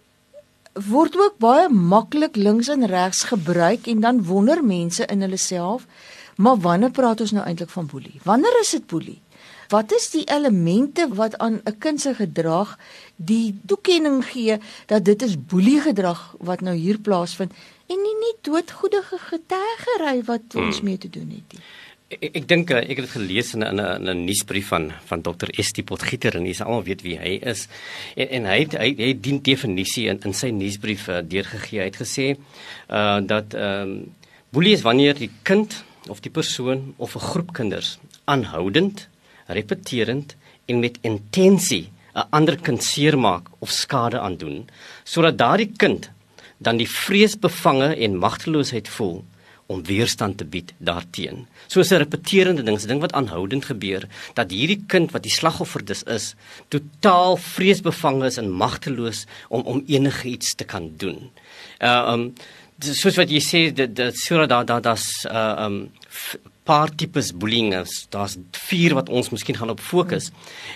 word 0.86 1.16
ook 1.16 1.38
baie 1.42 1.68
maklik 1.68 2.36
links 2.36 2.68
en 2.68 2.86
regs 2.86 3.24
gebruik 3.30 3.86
en 3.86 4.00
dan 4.00 4.24
wonder 4.24 4.64
mense 4.64 5.06
in 5.06 5.20
hulle 5.20 5.36
self, 5.36 5.86
maar 6.36 6.58
wanneer 6.62 6.90
praat 6.90 7.20
ons 7.20 7.32
nou 7.32 7.44
eintlik 7.46 7.70
van 7.70 7.86
boelie? 7.86 8.20
Wanneer 8.22 8.60
is 8.60 8.70
dit 8.70 8.86
boelie? 8.86 9.20
Wat 9.68 9.92
is 9.92 10.10
die 10.10 10.24
elemente 10.24 11.08
wat 11.14 11.38
aan 11.38 11.60
'n 11.64 11.78
kind 11.78 12.00
se 12.00 12.14
gedrag 12.14 12.78
die 13.16 13.60
toekenning 13.66 14.24
gee 14.24 14.58
dat 14.86 15.04
dit 15.04 15.22
is 15.22 15.44
boelie 15.46 15.80
gedrag 15.80 16.34
wat 16.38 16.60
nou 16.60 16.76
hier 16.76 16.98
plaasvind 16.98 17.52
en 17.86 17.96
nie 18.02 18.16
net 18.20 18.38
doodgoedige 18.40 19.18
getuigery 19.18 20.24
wat 20.24 20.54
ons 20.54 20.76
hmm. 20.76 20.84
mee 20.84 20.98
te 20.98 21.10
doen 21.10 21.28
het 21.30 21.52
nie. 21.52 21.62
Ek, 22.08 22.22
ek 22.40 22.44
dink 22.48 22.70
eh, 22.72 22.86
ek 22.88 23.02
het 23.02 23.04
dit 23.04 23.14
gelees 23.18 23.50
in 23.52 23.64
'n 23.64 23.80
'n 24.00 24.24
nuusbrief 24.24 24.68
van 24.72 24.92
van 25.10 25.20
Dr. 25.20 25.50
Estie 25.60 25.84
Potgieter 25.84 26.36
en 26.36 26.44
dis 26.44 26.60
almal 26.60 26.86
weet 26.86 27.02
wie 27.02 27.18
hy 27.18 27.36
is. 27.44 27.68
En, 28.16 28.28
en 28.28 28.44
hy 28.48 28.58
het, 28.60 28.72
hy 28.80 28.94
hy 28.96 29.08
het 29.12 29.22
die 29.22 29.40
definisie 29.40 30.06
in, 30.08 30.20
in 30.24 30.32
sy 30.32 30.48
nuusbrief 30.48 31.08
uh, 31.08 31.20
deurgegee. 31.20 31.80
Hy 31.80 31.90
het 31.90 32.00
gesê 32.00 32.26
uh 32.88 33.20
dat 33.20 33.52
ehm 33.52 33.82
um, 33.82 34.14
boelie 34.48 34.72
is 34.72 34.86
wanneer 34.88 35.14
die 35.14 35.30
kind 35.42 35.84
of 36.08 36.24
die 36.24 36.32
persoon 36.32 36.94
of 36.96 37.14
'n 37.14 37.28
groep 37.28 37.52
kinders 37.52 37.98
aanhoudend, 38.24 39.08
repeterend 39.46 40.36
en 40.66 40.80
met 40.80 40.98
intensie 41.02 41.92
'n 42.16 42.26
ander 42.30 42.56
kind 42.56 42.82
seermaak 42.82 43.48
of 43.58 43.70
skade 43.70 44.18
aandoen 44.18 44.68
sodat 45.04 45.38
daardie 45.38 45.72
kind 45.76 46.10
dan 46.56 46.76
die 46.76 46.88
vreesbevange 46.88 47.96
en 47.96 48.16
magteloosheid 48.16 48.88
voel 48.88 49.24
om 49.68 49.84
weerstand 49.84 50.38
te 50.40 50.46
bied 50.48 50.72
daarteenoor. 50.78 51.46
Soos 51.68 51.90
'n 51.92 52.00
repeterende 52.00 52.62
ding, 52.62 52.78
'n 52.80 52.88
ding 52.88 53.00
wat 53.00 53.12
aanhoudend 53.12 53.64
gebeur, 53.64 54.08
dat 54.34 54.50
hierdie 54.50 54.82
kind 54.86 55.10
wat 55.10 55.22
die 55.22 55.32
slagoffer 55.32 55.84
dis 55.84 56.02
is, 56.02 56.34
totaal 56.68 57.36
vreesbevange 57.36 58.26
is 58.26 58.38
en 58.38 58.50
magteloos 58.50 59.26
om 59.48 59.60
om 59.60 59.84
enigiets 59.86 60.54
te 60.54 60.64
kan 60.64 60.92
doen. 60.96 61.30
Uh 61.80 62.12
um 62.12 62.34
soos 62.78 63.16
wat 63.16 63.30
jy 63.30 63.40
sê 63.40 63.60
dat 63.74 63.94
dat 63.96 64.16
sodat 64.16 64.48
daar 64.48 64.64
daar 64.64 64.82
daar's 64.82 65.24
uh 65.24 65.64
um 65.66 65.90
paar 66.68 66.90
tipes 67.00 67.30
bullying 67.32 67.72
is. 67.72 68.04
Daar's 68.12 68.36
vier 68.68 68.92
wat 68.98 69.08
ons 69.08 69.30
miskien 69.32 69.56
gaan 69.56 69.72
op 69.72 69.80
fokus. 69.80 70.28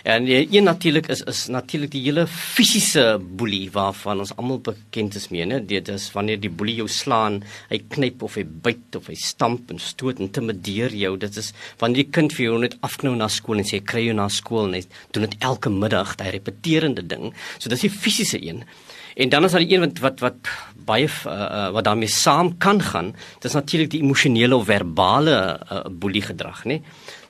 En 0.09 0.25
een 0.29 0.65
natuurlik 0.65 1.11
is 1.13 1.21
is 1.29 1.47
natuurlik 1.53 1.93
die 1.93 2.03
hele 2.07 2.25
fisiese 2.27 3.05
boelie 3.21 3.69
waarvan 3.75 4.23
ons 4.25 4.33
almal 4.37 4.63
bekend 4.65 5.19
is 5.21 5.29
mee, 5.35 5.45
né? 5.47 5.61
Dit 5.61 5.91
is 5.93 6.09
wanneer 6.17 6.41
die 6.41 6.51
boelie 6.51 6.79
jou 6.81 6.89
slaan, 6.89 7.43
hy 7.69 7.83
knyp 7.93 8.25
of 8.25 8.39
hy 8.41 8.47
byt 8.65 8.97
of 8.97 9.11
hy 9.13 9.19
stamp 9.21 9.71
en 9.75 9.83
stoot 9.83 10.21
en 10.21 10.31
intimideer 10.31 10.97
jou. 10.97 11.13
Dit 11.21 11.37
is 11.37 11.53
wanneer 11.83 12.07
die 12.07 12.13
kind 12.17 12.33
vir 12.33 12.47
jou 12.49 12.57
net 12.65 12.79
afknou 12.89 13.13
na 13.19 13.29
skool 13.29 13.61
en 13.61 13.69
sê 13.69 13.83
kry 13.85 14.07
jou 14.09 14.17
na 14.17 14.31
skool 14.33 14.73
net 14.73 14.89
doen 15.13 15.29
dit 15.29 15.37
elke 15.45 15.71
middag, 15.73 16.17
daai 16.17 16.33
repeterende 16.39 17.05
ding. 17.05 17.35
So 17.59 17.69
dis 17.69 17.85
die 17.85 17.93
fisiese 17.93 18.41
een. 18.41 18.65
En 19.15 19.29
dan 19.29 19.45
is 19.45 19.53
daar 19.53 19.65
die 19.65 19.75
een 19.75 19.85
wat 19.85 19.99
wat 20.01 20.21
wat 20.21 20.53
baie 20.85 21.07
uh, 21.07 21.71
wat 21.71 21.85
daarmee 21.85 22.11
saam 22.11 22.57
kan 22.59 22.81
gaan. 22.83 23.13
Dis 23.41 23.53
natuurlik 23.53 23.91
die 23.91 24.03
emosionele 24.03 24.57
of 24.57 24.67
verbale 24.67 25.37
uh, 25.71 25.85
boelie 25.91 26.23
gedrag, 26.23 26.65
né? 26.65 26.81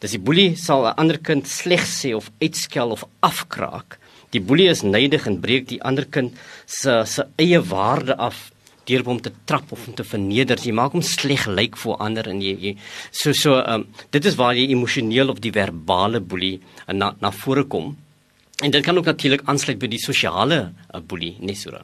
Dis 0.00 0.16
die 0.16 0.22
boelie 0.22 0.56
sal 0.56 0.86
'n 0.86 0.96
ander 0.96 1.18
kind 1.18 1.48
sleg 1.48 1.84
sê 1.86 2.14
of 2.14 2.30
uitskel 2.40 2.90
of 2.90 3.04
afkraak. 3.20 3.98
Die 4.30 4.40
boelie 4.40 4.70
is 4.70 4.82
neidig 4.82 5.26
en 5.26 5.40
breek 5.40 5.68
die 5.68 5.82
ander 5.82 6.06
kind 6.08 6.32
se 6.66 7.02
se 7.04 7.26
eie 7.36 7.60
waarde 7.60 8.16
af 8.16 8.50
deur 8.88 9.04
hom 9.06 9.20
te 9.20 9.30
trap 9.46 9.72
of 9.72 9.86
om 9.86 9.94
te 9.94 10.04
verneder. 10.04 10.58
Jy 10.58 10.72
maak 10.72 10.92
hom 10.92 11.02
sleg 11.02 11.46
lyk 11.46 11.76
voor 11.76 12.00
ander 12.02 12.28
en 12.28 12.40
jy, 12.42 12.56
jy 12.58 12.76
so 13.10 13.32
so 13.32 13.60
um, 13.60 13.86
dit 14.10 14.24
is 14.24 14.38
waar 14.40 14.56
jy 14.58 14.70
emosioneel 14.72 15.28
of 15.28 15.40
die 15.40 15.52
verbale 15.52 16.20
boelie 16.20 16.60
na 16.88 17.14
na 17.20 17.30
vore 17.30 17.64
kom. 17.64 17.96
En 18.62 18.70
dit 18.70 18.84
kan 18.84 18.96
ook 18.96 19.04
natuurlik 19.10 19.42
aansluit 19.50 19.80
by 19.82 19.90
die 19.90 20.02
sosiale 20.02 20.60
uh, 20.70 21.00
boelie, 21.02 21.34
nee 21.42 21.58
Sura. 21.58 21.82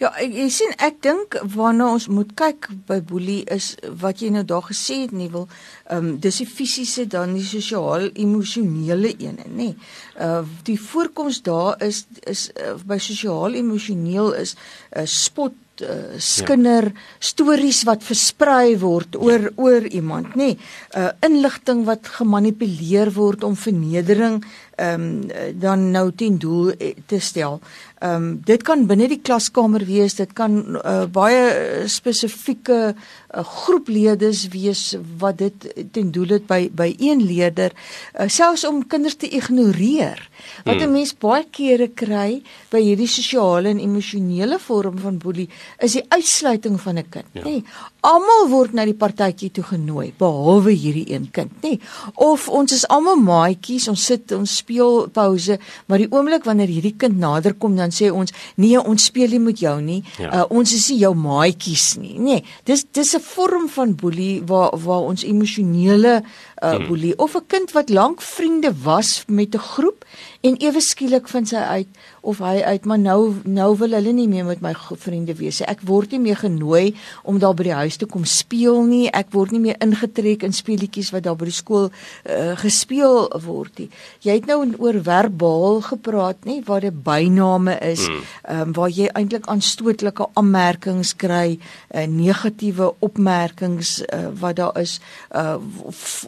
Ja, 0.00 0.08
ek, 0.16 0.30
jy 0.32 0.46
sien 0.48 0.70
ek 0.80 1.02
dink 1.04 1.34
waarna 1.52 1.90
ons 1.92 2.06
moet 2.08 2.30
kyk 2.38 2.70
by 2.88 3.02
boelie 3.04 3.42
is 3.52 3.74
wat 4.00 4.22
jy 4.24 4.30
nou 4.32 4.46
daar 4.48 4.64
gesê 4.64 5.02
het 5.02 5.12
nie 5.12 5.28
wil 5.32 5.44
ehm 5.90 5.98
um, 5.98 6.14
dis 6.24 6.38
die 6.40 6.48
fisiese 6.48 7.04
dan 7.10 7.34
die 7.36 7.44
sosiaal 7.44 8.06
emosionele 8.14 9.12
ene 9.18 9.44
nê. 9.44 9.50
Nee. 9.58 9.74
Uh 10.16 10.40
die 10.64 10.78
voorkoms 10.80 11.42
daar 11.44 11.76
is 11.84 12.06
is 12.24 12.48
uh, 12.54 12.78
by 12.88 12.96
sosiaal 12.96 13.58
emosioneel 13.60 14.32
is 14.40 14.54
uh, 14.56 15.04
spot 15.04 15.58
uh, 15.84 16.16
skinder 16.16 16.88
ja. 16.90 16.96
stories 17.32 17.82
wat 17.88 18.04
versprei 18.04 18.76
word 18.80 19.16
oor 19.20 19.50
ja. 19.50 19.54
oor 19.56 19.86
iemand 19.90 20.32
nê 20.32 20.52
nee, 20.52 20.58
uh, 20.96 21.10
inligting 21.26 21.84
wat 21.88 22.08
gemanipuleer 22.18 23.12
word 23.16 23.44
om 23.44 23.56
vernedering 23.56 24.40
ehm 24.80 25.00
um, 25.00 25.58
dan 25.60 25.90
nou 25.90 26.12
ten 26.16 26.38
doel 26.38 26.72
eh, 26.72 26.94
te 27.06 27.18
stel. 27.18 27.60
Ehm 28.00 28.14
um, 28.14 28.40
dit 28.44 28.62
kan 28.64 28.86
binne 28.88 29.08
die 29.10 29.20
klaskamer 29.20 29.82
wees, 29.84 30.14
dit 30.16 30.30
kan 30.32 30.54
uh, 30.78 31.04
baie 31.12 31.84
spesifieke 31.84 32.78
uh, 32.94 33.42
groepledes 33.44 34.46
wees 34.54 34.94
wat 35.20 35.36
dit 35.42 35.66
ten 35.92 36.08
doel 36.14 36.38
het 36.38 36.46
by 36.48 36.70
by 36.72 36.94
een 36.96 37.20
leerder, 37.20 37.76
uh, 38.16 38.24
selfs 38.28 38.64
om 38.64 38.80
kinders 38.86 39.18
te 39.20 39.28
ignoreer. 39.28 40.22
Wat 40.64 40.74
hmm. 40.74 40.86
'n 40.86 40.92
mens 40.92 41.12
baie 41.12 41.44
kere 41.50 41.88
kry 41.88 42.40
by 42.72 42.80
hierdie 42.80 43.10
sosiale 43.10 43.68
en 43.68 43.84
emosionele 43.84 44.58
vorm 44.58 44.96
van 44.98 45.18
boelie 45.18 45.50
is 45.78 45.92
die 45.92 46.04
uitsluiting 46.08 46.80
van 46.80 46.98
'n 46.98 47.08
kind, 47.10 47.28
ja. 47.32 47.42
nê. 47.42 47.60
Nee, 47.60 47.64
almal 48.00 48.48
word 48.48 48.72
na 48.72 48.84
die 48.84 48.96
partytjie 48.96 49.50
toe 49.50 49.64
genooi 49.64 50.14
behalwe 50.16 50.72
hierdie 50.72 51.12
een 51.12 51.28
kind, 51.30 51.52
nê. 51.60 51.76
Nee, 51.76 51.80
of 52.14 52.48
ons 52.48 52.72
is 52.72 52.88
almal 52.88 53.20
maatjies, 53.20 53.88
ons 53.88 54.04
sit 54.04 54.32
ons 54.32 54.56
speelpouse, 54.70 55.58
maar 55.86 55.98
die 55.98 56.08
oomblik 56.10 56.46
wanneer 56.46 56.70
hierdie 56.70 56.94
kind 56.98 57.18
nader 57.18 57.56
kom 57.58 57.76
dan 57.78 57.90
sê 57.94 58.10
ons 58.14 58.32
nee, 58.60 58.78
ons 58.78 59.08
speel 59.10 59.34
nie 59.34 59.42
met 59.42 59.60
jou 59.60 59.76
nie. 59.82 60.00
Ja. 60.18 60.30
Uh, 60.30 60.44
ons 60.60 60.74
is 60.74 60.88
nie 60.92 61.00
jou 61.02 61.12
maatjies 61.18 61.96
nie. 62.00 62.16
Nee, 62.18 62.44
dis 62.64 62.84
dis 62.92 63.14
'n 63.16 63.20
vorm 63.20 63.68
van 63.68 63.94
boelie 63.94 64.42
waar 64.46 64.70
waar 64.78 65.10
ons 65.10 65.24
emosionele 65.24 66.22
uh, 66.60 66.74
hmm. 66.74 66.86
boelie 66.86 67.18
of 67.18 67.34
'n 67.34 67.46
kind 67.46 67.72
wat 67.72 67.88
lank 67.88 68.22
vriende 68.22 68.72
was 68.82 69.24
met 69.26 69.54
'n 69.54 69.58
groep 69.58 70.04
en 70.40 70.56
ewe 70.56 70.80
skielik 70.80 71.28
vind 71.28 71.48
sy 71.48 71.56
uit 71.56 71.88
of 72.20 72.38
hy 72.38 72.60
uit 72.60 72.84
maar 72.84 72.98
nou 72.98 73.34
nou 73.44 73.76
wil 73.76 73.90
hulle 73.90 74.12
nie 74.12 74.28
meer 74.28 74.44
met 74.44 74.60
my 74.60 74.74
vriende 74.96 75.34
wees 75.34 75.60
nie. 75.60 75.68
Ek 75.68 75.80
word 75.80 76.10
nie 76.10 76.20
meer 76.20 76.36
genooi 76.36 76.94
om 77.22 77.38
daar 77.38 77.54
by 77.54 77.62
die 77.62 77.72
huis 77.72 77.96
te 77.96 78.06
kom 78.06 78.24
speel 78.24 78.84
nie. 78.84 79.08
Ek 79.08 79.32
word 79.32 79.50
nie 79.50 79.60
meer 79.60 79.76
ingetrek 79.80 80.42
in 80.42 80.52
speletjies 80.52 81.10
wat 81.10 81.22
daar 81.22 81.36
by 81.36 81.44
die 81.44 81.56
skool 81.56 81.90
uh, 81.90 82.56
gespeel 82.56 83.30
word 83.44 83.78
nie. 83.78 83.88
Jy 84.20 84.32
het 84.32 84.46
nou 84.46 84.60
oor 84.78 85.00
verbaal 85.02 85.80
gepraat, 85.80 86.44
nê, 86.44 86.60
waar 86.64 86.80
dit 86.80 87.02
byname 87.04 87.78
is, 87.80 88.06
hmm. 88.06 88.22
ehm 88.44 88.60
um, 88.60 88.72
waar 88.72 88.90
jy 88.90 89.08
eintlik 89.14 89.46
aanstootlike 89.46 90.26
aanmerkings 90.34 91.14
kry, 91.16 91.58
uh, 91.94 92.06
negatiewe 92.06 92.94
opmerkings 93.00 94.00
uh, 94.06 94.28
wat 94.40 94.56
daar 94.56 94.78
is 94.80 95.00
uh, 95.34 95.56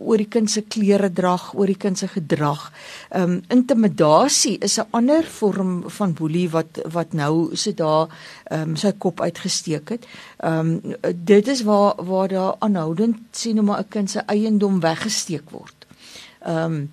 oor 0.00 0.22
die 0.23 0.31
kind 0.31 0.50
se 0.50 0.62
klere 0.62 1.11
drag, 1.12 1.50
oor 1.59 1.71
die 1.71 1.79
kind 1.79 1.99
se 1.99 2.09
gedrag. 2.09 2.71
Ehm 3.11 3.37
um, 3.37 3.43
intimidasie 3.50 4.57
is 4.59 4.79
'n 4.79 4.88
ander 4.91 5.25
vorm 5.25 5.85
van 5.99 6.14
boelie 6.14 6.49
wat 6.50 6.81
wat 6.93 7.12
nou 7.12 7.57
so 7.57 7.73
daar 7.73 8.09
ehm 8.50 8.71
um, 8.71 8.76
sy 8.76 8.93
kop 8.93 9.21
uitgesteek 9.21 9.88
het. 9.88 10.07
Ehm 10.41 10.59
um, 10.59 10.97
dit 11.14 11.49
is 11.49 11.62
waar 11.62 11.95
waar 12.05 12.29
daar 12.29 12.55
aanhoudend 12.59 13.19
sien 13.31 13.57
hoe 13.57 13.67
maar 13.67 13.81
'n 13.81 13.88
kind 13.88 14.11
se 14.11 14.21
eiendom 14.26 14.81
weggesteek 14.81 15.50
word. 15.50 15.87
Ehm 16.41 16.64
um, 16.64 16.91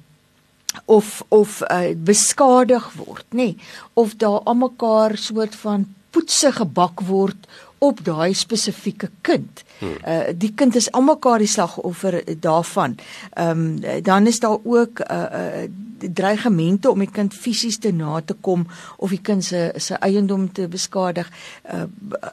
of 0.85 1.23
of 1.27 1.61
uh, 1.61 1.95
beskadig 1.95 2.93
word, 2.93 3.25
nê? 3.29 3.35
Nee, 3.35 3.57
of 3.93 4.15
daar 4.15 4.39
almekaar 4.43 5.17
soort 5.17 5.55
van 5.55 5.87
poetse 6.09 6.51
gebak 6.51 7.01
word 7.01 7.47
op 7.79 8.03
daai 8.03 8.33
spesifieke 8.33 9.09
kind. 9.21 9.63
Hmm. 9.79 9.97
Uh 10.07 10.31
die 10.35 10.51
kind 10.55 10.75
is 10.75 10.91
almekaar 10.91 11.39
die 11.39 11.47
slagoffer 11.47 12.23
daarvan. 12.39 12.97
Ehm 13.33 13.49
um, 13.83 14.03
dan 14.03 14.27
is 14.27 14.39
daar 14.39 14.57
ook 14.63 14.99
uh, 14.99 15.21
uh 15.21 15.69
dreigemente 15.99 16.91
om 16.91 16.99
die 16.99 17.11
kind 17.11 17.33
fisies 17.33 17.77
te 17.77 17.91
na 17.91 18.21
te 18.21 18.33
kom 18.33 18.67
of 18.97 19.09
die 19.09 19.21
kind 19.21 19.43
se 19.43 19.73
se 19.75 19.93
eiendom 19.93 20.51
te 20.51 20.67
beskadig. 20.67 21.31
Uh 21.73 21.83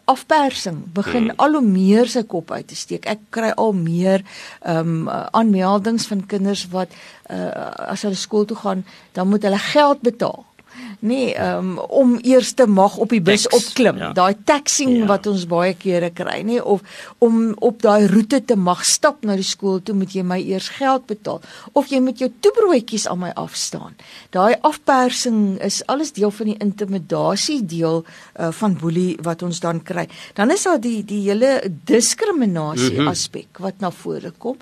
afpersing 0.04 0.82
begin 0.92 1.22
hmm. 1.22 1.36
al 1.36 1.52
hoe 1.52 1.66
meer 1.66 2.08
sy 2.08 2.22
kop 2.22 2.50
uit 2.50 2.66
te 2.66 2.76
steek. 2.76 3.06
Ek 3.06 3.20
kry 3.30 3.52
al 3.56 3.72
meer 3.72 4.24
ehm 4.60 5.06
um, 5.06 5.08
aanmeldings 5.30 6.06
van 6.06 6.26
kinders 6.26 6.68
wat 6.70 6.90
uh 7.30 7.90
as 7.90 8.02
hulle 8.02 8.14
skool 8.18 8.44
toe 8.44 8.56
gaan, 8.56 8.84
dan 9.12 9.28
moet 9.28 9.42
hulle 9.42 9.58
geld 9.58 10.00
betaal 10.00 10.44
nee, 11.06 11.32
um, 11.40 11.76
om 11.78 12.16
eers 12.22 12.52
te 12.58 12.66
mag 12.66 12.96
op 13.02 13.12
die 13.14 13.22
bus 13.24 13.46
Tax, 13.46 13.56
opklim. 13.56 14.00
Ja. 14.02 14.10
Daai 14.16 14.34
taxing 14.48 14.92
ja. 14.96 15.06
wat 15.10 15.26
ons 15.30 15.46
baie 15.50 15.74
kere 15.78 16.10
kry, 16.14 16.40
nê, 16.46 16.58
of 16.60 16.82
om 17.24 17.54
op 17.64 17.80
daai 17.84 18.06
roete 18.10 18.42
te 18.44 18.56
mag 18.58 18.84
stap 18.86 19.24
na 19.26 19.36
die 19.38 19.46
skool 19.46 19.80
toe 19.84 19.96
moet 19.96 20.14
jy 20.16 20.24
my 20.26 20.38
eers 20.42 20.68
geld 20.76 21.06
betaal 21.10 21.42
of 21.76 21.90
jy 21.92 22.00
moet 22.04 22.20
jou 22.22 22.30
toebroodjies 22.44 23.06
aan 23.10 23.22
my 23.22 23.32
afstaan. 23.38 23.96
Daai 24.34 24.56
afpersing 24.66 25.56
is 25.64 25.82
alles 25.92 26.12
deel 26.16 26.32
van 26.34 26.52
die 26.52 26.58
intimidasie 26.62 27.60
deel 27.64 28.02
uh, 28.02 28.50
van 28.60 28.76
boelie 28.80 29.16
wat 29.26 29.44
ons 29.46 29.60
dan 29.64 29.82
kry. 29.86 30.06
Dan 30.38 30.52
is 30.54 30.66
daar 30.66 30.80
die 30.82 31.00
die 31.06 31.22
hele 31.28 31.60
diskriminasie 31.88 32.96
mm 32.96 32.98
-hmm. 33.04 33.14
aspek 33.14 33.62
wat 33.62 33.80
na 33.80 33.90
vore 33.90 34.32
kom 34.38 34.56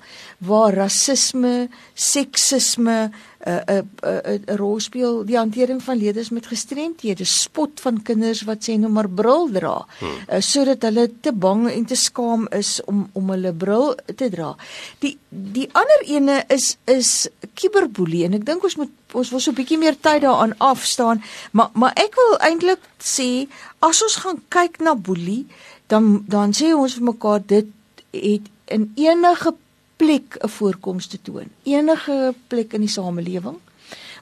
waar 0.45 0.73
rasisme, 0.73 1.67
seksisme 1.93 3.11
'n 3.45 3.61
'n 3.69 4.43
'n 4.49 4.57
rol 4.57 4.79
speel 4.79 5.23
die 5.25 5.37
hantering 5.37 5.83
van 5.83 5.97
leerders 5.97 6.29
met 6.29 6.47
gestremthede, 6.47 7.25
spot 7.25 7.81
van 7.81 8.01
kinders 8.01 8.41
wat 8.41 8.65
sê 8.65 8.77
nou 8.77 8.91
maar 8.91 9.09
bril 9.09 9.49
dra, 9.51 9.85
hmm. 9.99 10.09
uh, 10.29 10.41
sodat 10.41 10.81
hulle 10.81 11.05
te 11.21 11.31
bang 11.31 11.69
en 11.69 11.85
te 11.85 11.95
skaam 11.95 12.47
is 12.51 12.81
om 12.85 13.09
om 13.13 13.29
hulle 13.29 13.53
bril 13.53 13.95
te 14.15 14.29
dra. 14.29 14.55
Die 14.99 15.17
die 15.29 15.69
ander 15.73 16.01
ene 16.05 16.43
is 16.47 16.77
is 16.85 17.27
kiberboelie 17.53 18.23
en 18.25 18.33
ek 18.33 18.45
dink 18.45 18.63
ons 18.63 18.77
moet 18.81 18.91
ons 19.13 19.29
wil 19.29 19.39
so 19.39 19.51
'n 19.51 19.59
bietjie 19.61 19.77
meer 19.77 19.97
tyd 19.99 20.21
daaraan 20.21 20.57
afstaan, 20.57 21.21
maar 21.51 21.69
maar 21.73 21.93
ek 21.95 22.15
wil 22.15 22.37
eintlik 22.39 22.81
sê 22.99 23.47
as 23.79 24.01
ons 24.01 24.15
gaan 24.15 24.41
kyk 24.49 24.79
na 24.79 24.95
boelie, 24.95 25.45
dan 25.87 26.25
dan 26.27 26.51
sê 26.51 26.73
ons 26.73 26.97
vir 26.97 27.03
mekaar 27.13 27.41
dit 27.45 27.67
het 28.11 28.45
in 28.65 28.91
enige 28.95 29.53
plek 29.95 30.37
'n 30.39 30.47
voorkoms 30.47 31.07
te 31.07 31.21
toon. 31.21 31.49
Enige 31.63 32.33
plek 32.47 32.73
in 32.73 32.79
die 32.79 32.89
samelewing. 32.89 33.57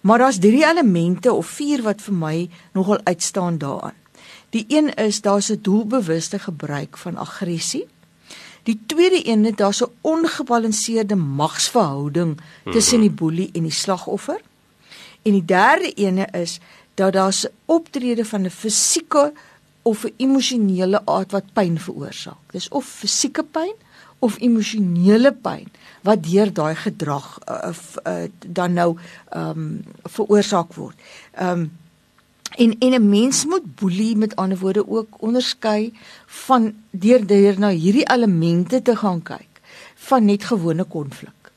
Maar 0.01 0.17
daar's 0.17 0.39
drie 0.39 0.65
elemente 0.65 1.33
of 1.33 1.47
vier 1.47 1.81
wat 1.81 2.01
vir 2.01 2.13
my 2.13 2.49
nogal 2.71 2.99
uitstaan 3.03 3.57
daaraan. 3.57 3.95
Die 4.49 4.65
een 4.67 4.93
is 4.93 5.21
daar's 5.21 5.49
'n 5.49 5.59
doelbewuste 5.61 6.39
gebruik 6.39 6.97
van 6.97 7.17
aggressie. 7.17 7.87
Die 8.63 8.79
tweede 8.85 9.27
een 9.27 9.45
is 9.45 9.55
daar's 9.55 9.81
'n 9.81 9.91
ongebalanseerde 10.01 11.15
magsverhouding 11.15 12.39
tussen 12.71 12.99
die 12.99 13.11
boelie 13.11 13.49
en 13.53 13.61
die 13.61 13.71
slagoffer. 13.71 14.41
En 15.21 15.31
die 15.31 15.45
derde 15.45 15.93
ene 15.93 16.27
is 16.31 16.59
dat 16.93 17.13
daar 17.13 17.33
'n 17.43 17.51
optrede 17.65 18.25
van 18.25 18.41
'n 18.41 18.49
fisieke 18.49 19.33
of 19.81 20.03
'n 20.03 20.13
emosionele 20.17 21.01
aard 21.05 21.31
wat 21.31 21.53
pyn 21.53 21.79
veroorsaak. 21.79 22.51
Dis 22.51 22.69
of 22.69 22.85
fisieke 22.85 23.43
pyn 23.43 23.73
of 24.23 24.39
emosionele 24.39 25.33
pyn 25.45 25.69
wat 26.07 26.23
deur 26.23 26.51
daai 26.53 26.75
gedrag 26.79 27.27
uh, 27.47 27.71
uh, 28.07 28.27
dan 28.59 28.75
nou 28.79 28.89
ehm 28.95 29.63
um, 29.63 29.71
veroorsaak 30.17 30.75
word. 30.79 30.99
Ehm 31.31 31.63
um, 31.63 31.71
en 32.53 32.75
en 32.79 32.93
'n 32.93 33.09
mens 33.09 33.45
moet 33.45 33.75
boelie 33.75 34.15
met 34.15 34.35
ander 34.35 34.57
woorde 34.57 34.87
ook 34.87 35.21
onderskei 35.27 35.93
van 36.45 36.73
deur 36.91 37.25
deur 37.27 37.59
na 37.59 37.69
hierdie 37.69 38.09
elemente 38.15 38.81
te 38.81 38.95
gaan 38.95 39.21
kyk 39.21 39.61
van 39.95 40.25
net 40.25 40.43
gewone 40.43 40.83
konflik. 40.83 41.51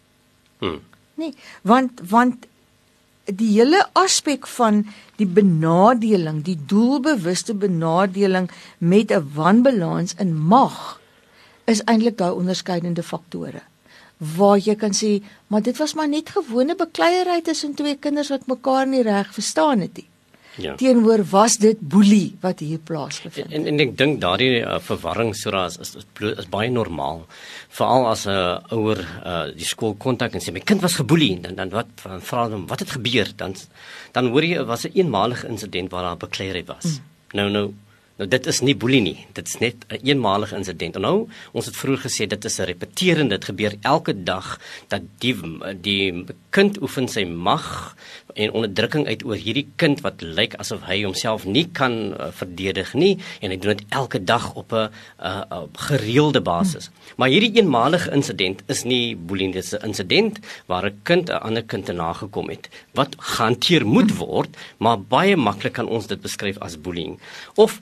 Hm. 0.59 0.79
Nee, 1.15 1.35
want 1.63 2.01
want 2.09 2.47
die 3.25 3.51
hele 3.59 3.87
aspek 3.93 4.47
van 4.47 4.87
die 5.17 5.27
benadeling, 5.27 6.45
die 6.45 6.59
doelbewuste 6.67 7.55
benadeling 7.55 8.51
met 8.79 9.11
'n 9.11 9.31
wanbalans 9.35 10.15
in 10.15 10.37
mag 10.37 11.01
is 11.67 11.83
eintlik 11.85 12.19
daai 12.19 12.33
onderskeidende 12.33 13.03
faktore. 13.03 13.63
Waar 14.17 14.59
jy 14.59 14.75
kan 14.81 14.95
sê, 14.97 15.19
maar 15.53 15.63
dit 15.63 15.77
was 15.77 15.95
maar 15.95 16.09
net 16.09 16.31
gewone 16.33 16.77
bekleierery 16.79 17.43
tussen 17.43 17.75
twee 17.75 17.97
kinders 18.01 18.33
wat 18.33 18.47
mekaar 18.47 18.87
nie 18.89 19.03
reg 19.03 19.33
verstaan 19.35 19.85
het 19.85 20.01
nie. 20.01 20.09
Ja. 20.57 20.75
Teenoor 20.81 21.21
was 21.29 21.59
dit 21.61 21.81
boelie 21.81 22.37
wat 22.41 22.63
hier 22.65 22.79
plaasgevind 22.79 23.51
het. 23.51 23.55
En 23.59 23.67
en 23.69 23.83
ek 23.85 23.93
dink 23.99 24.21
daardie 24.23 24.63
uh, 24.63 24.79
verwarring 24.81 25.35
sora 25.37 25.67
is, 25.69 25.77
is 25.85 25.99
is 26.01 26.07
is 26.33 26.49
baie 26.53 26.71
normaal. 26.73 27.27
Veral 27.77 28.09
as 28.09 28.25
'n 28.25 28.33
uh, 28.33 28.77
ouer 28.79 29.03
uh, 29.05 29.53
die 29.53 29.69
skool 29.69 29.95
kontak 30.01 30.33
en 30.33 30.41
sê 30.41 30.53
my 30.53 30.65
kind 30.65 30.81
was 30.81 30.97
geboelie 30.97 31.41
dan 31.41 31.61
dan 31.61 31.75
wat 31.77 31.89
vra 32.01 32.49
hom 32.49 32.67
wat 32.73 32.81
het 32.81 32.91
gebeur 32.97 33.33
dan 33.37 33.55
dan 34.13 34.33
hoor 34.33 34.45
jy 34.45 34.65
was 34.65 34.85
'n 34.85 34.87
een 34.87 35.05
eenmalige 35.05 35.49
insident 35.49 35.91
waar 35.91 36.03
daar 36.03 36.17
bekleierery 36.17 36.65
was. 36.65 36.85
Mm. 36.85 37.05
Nou 37.37 37.51
nou 37.51 37.67
Nou 38.17 38.29
dit 38.33 38.47
is 38.49 38.61
nie 38.65 38.77
boelie 38.77 39.03
nie. 39.05 39.17
Dit 39.37 39.49
is 39.49 39.59
net 39.61 39.75
'n 39.89 39.95
een 39.95 40.07
eenmalige 40.09 40.57
insident. 40.57 40.95
En 40.95 41.01
nou, 41.01 41.29
ons 41.53 41.67
het 41.67 41.77
vroeër 41.77 42.01
gesê 42.09 42.27
dit 42.27 42.45
is 42.45 42.59
'n 42.59 42.63
repeterende, 42.63 43.37
dit 43.39 43.45
gebeur 43.45 43.75
elke 43.81 44.23
dag 44.23 44.61
dat 44.89 45.03
die 45.19 45.37
die 45.81 46.25
kind 46.51 46.81
oefen 46.83 47.09
sy 47.09 47.25
mag 47.25 47.97
en 48.37 48.53
onderdrukking 48.53 49.07
uit 49.09 49.25
oor 49.25 49.41
hierdie 49.41 49.67
kind 49.81 50.03
wat 50.05 50.23
lyk 50.23 50.57
asof 50.63 50.85
hy 50.89 51.01
homself 51.05 51.47
nie 51.49 51.65
kan 51.77 51.97
uh, 52.13 52.29
verdedig 52.37 52.93
nie 52.95 53.15
en 53.41 53.53
hy 53.53 53.59
doen 53.61 53.75
dit 53.75 53.85
elke 54.01 54.21
dag 54.21 54.53
op 54.55 54.73
'n 54.73 54.89
uh, 55.19 55.43
uh, 55.51 55.63
gereelde 55.89 56.41
basis. 56.41 56.89
Hmm. 56.89 57.15
Maar 57.17 57.33
hierdie 57.33 57.55
eenmalige 57.57 58.13
insident 58.13 58.63
is 58.67 58.85
nie 58.85 59.17
boelie, 59.17 59.53
dit 59.53 59.65
is 59.65 59.73
'n 59.73 59.85
insident 59.89 60.39
waar 60.67 60.87
'n 60.87 61.01
kind 61.03 61.31
'n 61.31 61.41
ander 61.41 61.65
kind 61.65 61.87
te 61.87 61.93
nagekom 61.93 62.49
het 62.51 62.69
wat 62.93 63.17
gehanteer 63.19 63.87
moet 63.87 64.17
word, 64.17 64.57
maar 64.79 64.99
baie 64.99 65.37
maklik 65.37 65.73
kan 65.73 65.89
ons 65.89 66.07
dit 66.07 66.21
beskryf 66.21 66.59
as 66.59 66.81
bullying. 66.81 67.19
Of 67.55 67.81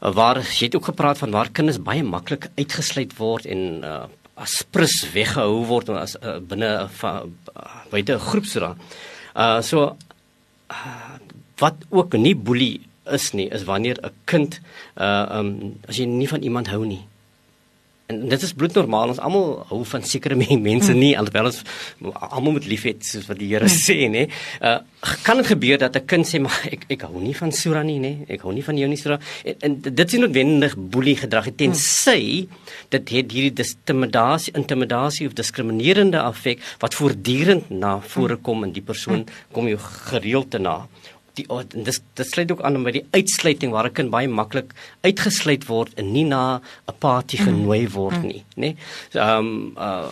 waar 0.00 0.40
jy 0.40 0.66
het 0.66 0.74
ook 0.74 0.84
gepraat 0.84 1.18
van 1.18 1.30
waar 1.30 1.50
kinders 1.50 1.82
baie 1.82 2.02
maklik 2.02 2.48
uitgesluit 2.56 3.16
word 3.16 3.46
en 3.46 3.84
uh, 3.84 4.04
as 4.34 4.62
prins 4.70 5.04
weggehou 5.12 5.66
word 5.68 5.88
as 5.88 6.16
uh, 6.22 6.38
binne 6.40 6.88
uh, 6.88 7.20
buite 7.90 8.12
'n 8.14 8.26
groep 8.30 8.46
so 8.46 8.60
dan. 8.60 8.76
Uh 9.34 9.60
so 9.62 9.96
uh, 10.70 11.16
wat 11.58 11.76
ook 11.90 12.12
nie 12.14 12.34
boelie 12.34 12.80
is 13.04 13.32
nie 13.32 13.48
is 13.48 13.64
wanneer 13.64 13.98
'n 14.02 14.12
kind 14.24 14.60
uh 14.96 15.26
um 15.38 15.78
as 15.88 15.96
jy 15.96 16.06
nie 16.06 16.28
van 16.28 16.42
iemand 16.42 16.68
hou 16.68 16.84
nie 16.86 17.04
En 18.10 18.20
dit 18.28 18.42
is 18.46 18.54
bloednormaal. 18.58 19.14
Ons 19.14 19.22
almal 19.22 19.48
hou 19.70 19.80
van 19.92 20.04
sekere 20.06 20.38
mense 20.70 20.94
nie 20.96 21.12
alhoewel 21.18 21.50
ons 21.52 21.62
almal 22.30 22.58
moet 22.58 22.68
lief 22.70 22.86
hê 22.88 22.96
soos 22.98 23.28
wat 23.30 23.38
die 23.40 23.50
Here 23.50 23.70
sê, 23.70 24.02
nê. 24.10 24.28
Uh 24.60 24.80
kan 25.24 25.38
dit 25.40 25.46
gebeur 25.48 25.78
dat 25.80 25.96
'n 25.96 26.04
kind 26.04 26.26
sê 26.28 26.40
maar 26.44 26.58
ek 26.68 26.84
ek 26.92 27.02
hou 27.08 27.20
nie 27.22 27.32
van 27.34 27.52
Sura 27.52 27.82
nie, 27.82 27.98
nê. 27.98 28.12
Ek 28.28 28.42
hou 28.44 28.52
nie 28.52 28.64
van 28.64 28.76
jou 28.76 28.88
nie 28.88 29.00
Sura. 29.00 29.18
En, 29.44 29.56
en 29.60 29.80
dit 29.80 30.12
is 30.12 30.20
noodwendig 30.20 30.76
boelie 30.76 31.16
gedrag 31.16 31.48
tensy 31.56 32.48
dit 32.90 33.08
het 33.14 33.32
hierdie 33.32 33.64
intimidasie, 33.64 34.52
intimidasie 34.54 35.26
of 35.26 35.34
diskriminerende 35.34 36.18
effek 36.18 36.60
wat 36.80 36.94
voortdurend 36.94 37.70
na 37.70 38.00
vore 38.00 38.36
kom 38.36 38.64
in 38.64 38.72
die 38.72 38.84
persoon 38.84 39.26
kom 39.52 39.68
jou 39.68 39.78
gereeld 39.78 40.50
te 40.50 40.58
na 40.58 40.86
die 41.38 41.46
oh, 41.48 41.62
dis 41.70 42.00
dit 42.18 42.26
sluit 42.26 42.52
ook 42.52 42.62
aan 42.66 42.82
by 42.84 42.92
die 42.98 43.04
uitsluiting 43.10 43.72
waar 43.72 43.88
'n 43.88 43.96
kind 43.98 44.10
baie 44.10 44.28
maklik 44.28 44.72
uitgesluit 45.00 45.66
word 45.66 45.94
en 45.94 46.12
nie 46.12 46.24
na 46.24 46.60
'n 46.88 46.98
party 46.98 47.36
mm. 47.40 47.44
genooi 47.44 47.88
word 47.88 48.22
mm. 48.22 48.26
nie, 48.26 48.44
nê. 48.56 48.76
Ehm 49.12 49.38
um, 49.38 49.72
uh 49.76 50.10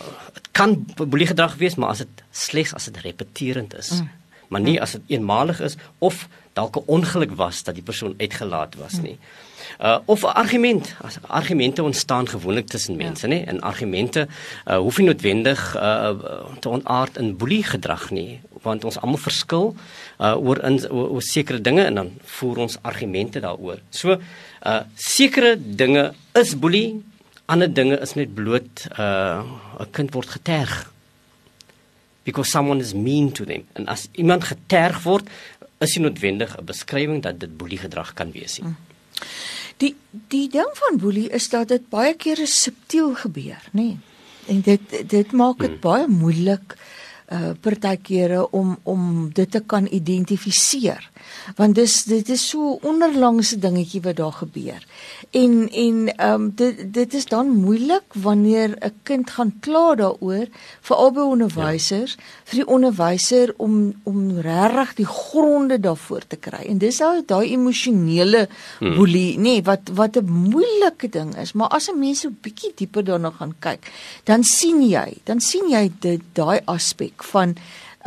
kan 0.51 0.85
boelie 0.95 1.27
gedrag 1.27 1.55
wees, 1.55 1.75
maar 1.75 1.89
as 1.89 1.97
dit 2.03 2.23
slegs 2.31 2.73
as 2.73 2.85
dit 2.85 2.97
repeterend 2.97 3.73
is, 3.77 3.91
mm. 3.91 4.09
maar 4.47 4.61
nie 4.61 4.81
as 4.81 4.91
dit 4.91 5.01
eenmalig 5.07 5.59
is 5.59 5.77
of 5.99 6.27
dalk 6.53 6.75
'n 6.75 6.83
ongeluk 6.85 7.31
was 7.35 7.63
dat 7.63 7.75
die 7.75 7.83
persoon 7.83 8.13
uitgelaat 8.17 8.75
was 8.75 9.01
nie. 9.01 9.17
Uh 9.79 9.99
of 10.05 10.23
'n 10.23 10.35
argument, 10.35 10.95
as 11.01 11.17
argumente 11.27 11.83
ontstaan 11.83 12.27
gewoonlik 12.27 12.67
tussen 12.67 12.97
ja. 12.97 13.03
mense, 13.03 13.27
ja. 13.27 13.33
nê? 13.33 13.45
En 13.45 13.59
argumente 13.61 14.27
uh 14.65 14.77
hoef 14.77 14.97
nie 14.97 15.07
noodwendig 15.07 15.75
uh 15.75 16.09
te 16.59 16.69
ontaard 16.69 17.17
in 17.17 17.37
boelie 17.37 17.63
gedrag 17.63 18.09
nie, 18.09 18.39
want 18.63 18.85
ons 18.87 18.99
almal 18.99 19.21
verskil 19.21 19.73
uh 20.19 20.35
oor 20.35 20.61
in 20.67 20.79
oor, 20.89 21.15
oor 21.17 21.25
sekere 21.25 21.61
dinge 21.61 21.85
en 21.85 22.01
dan 22.01 22.11
voer 22.37 22.63
ons 22.65 22.77
argumente 22.81 23.41
daaroor. 23.43 23.81
So 23.89 24.17
uh 24.17 24.81
sekere 24.95 25.55
dinge 25.57 26.11
is 26.39 26.55
boelie, 26.59 27.01
ander 27.45 27.71
dinge 27.73 27.99
is 28.03 28.15
net 28.19 28.33
bloot 28.35 28.87
uh 28.97 29.43
'n 29.79 29.91
kind 29.91 30.13
word 30.13 30.29
geterg 30.37 30.91
because 32.23 32.51
someone 32.51 32.79
is 32.79 32.93
mean 32.93 33.31
to 33.31 33.45
them. 33.45 33.63
En 33.73 33.87
as 33.87 34.07
iemand 34.11 34.43
geterg 34.43 35.03
word, 35.03 35.29
is 35.79 35.93
dit 35.93 36.03
noodwendig 36.03 36.57
'n 36.57 36.65
beskrywing 36.65 37.21
dat 37.21 37.39
dit 37.39 37.57
boelie 37.57 37.79
gedrag 37.79 38.13
kan 38.13 38.31
wees 38.31 38.59
nie. 38.59 38.67
Hmm. 38.67 38.77
Die 39.77 39.95
die 40.27 40.49
ding 40.49 40.69
van 40.73 40.97
boelie 40.97 41.29
is 41.29 41.49
dat 41.49 41.67
dit 41.67 41.89
baie 41.89 42.13
keer 42.13 42.47
subtiel 42.47 43.15
gebeur, 43.15 43.61
nê? 43.71 43.81
Nee. 43.81 43.97
En 44.47 44.61
dit 44.61 45.09
dit 45.09 45.31
maak 45.31 45.59
dit 45.59 45.69
hmm. 45.69 45.79
baie 45.79 46.07
moeilik 46.07 46.75
uh 46.75 46.98
partykeere 47.61 48.41
om 48.51 48.77
om 48.83 49.29
dit 49.33 49.51
te 49.51 49.61
kan 49.61 49.87
identifiseer 49.91 51.08
want 51.55 51.75
dis 51.75 52.03
dit 52.03 52.29
is 52.29 52.49
so 52.49 52.79
onderlangse 52.81 53.59
dingetjie 53.59 54.01
wat 54.01 54.15
daar 54.15 54.35
gebeur 54.41 54.85
en 55.31 55.69
en 55.69 55.97
ehm 56.15 56.33
um, 56.33 56.51
dit 56.55 56.93
dit 56.93 57.13
is 57.13 57.25
dan 57.25 57.47
moeilik 57.49 58.13
wanneer 58.13 58.75
'n 58.79 58.93
kind 59.03 59.29
gaan 59.29 59.53
kla 59.59 59.95
daaroor 59.95 60.47
vir 60.81 60.95
albei 60.95 61.23
onderwysers 61.23 62.13
ja. 62.17 62.23
vir 62.45 62.55
die 62.55 62.67
onderwyser 62.67 63.53
om 63.57 63.93
om 64.03 64.39
regtig 64.39 64.93
die 64.93 65.05
gronde 65.05 65.79
daarvoor 65.79 66.27
te 66.27 66.35
kry 66.35 66.63
en 66.67 66.77
dis 66.77 67.01
ou 67.01 67.23
daai 67.25 67.51
emosionele 67.51 68.47
hmm. 68.79 68.95
boelie 68.95 69.37
nê 69.37 69.41
nee, 69.41 69.61
wat 69.63 69.89
wat 69.93 70.17
'n 70.17 70.29
moeilike 70.29 71.09
ding 71.09 71.35
is 71.37 71.53
maar 71.53 71.69
as 71.69 71.89
'n 71.89 71.99
mens 71.99 72.19
so 72.19 72.29
bietjie 72.41 72.71
dieper 72.75 73.03
daarna 73.03 73.31
gaan 73.31 73.53
kyk 73.59 73.91
dan 74.23 74.43
sien 74.43 74.81
jy 74.81 75.17
dan 75.23 75.39
sien 75.39 75.69
jy 75.69 75.91
dit 75.99 76.21
daai 76.33 76.59
aspek 76.65 77.23
van 77.23 77.55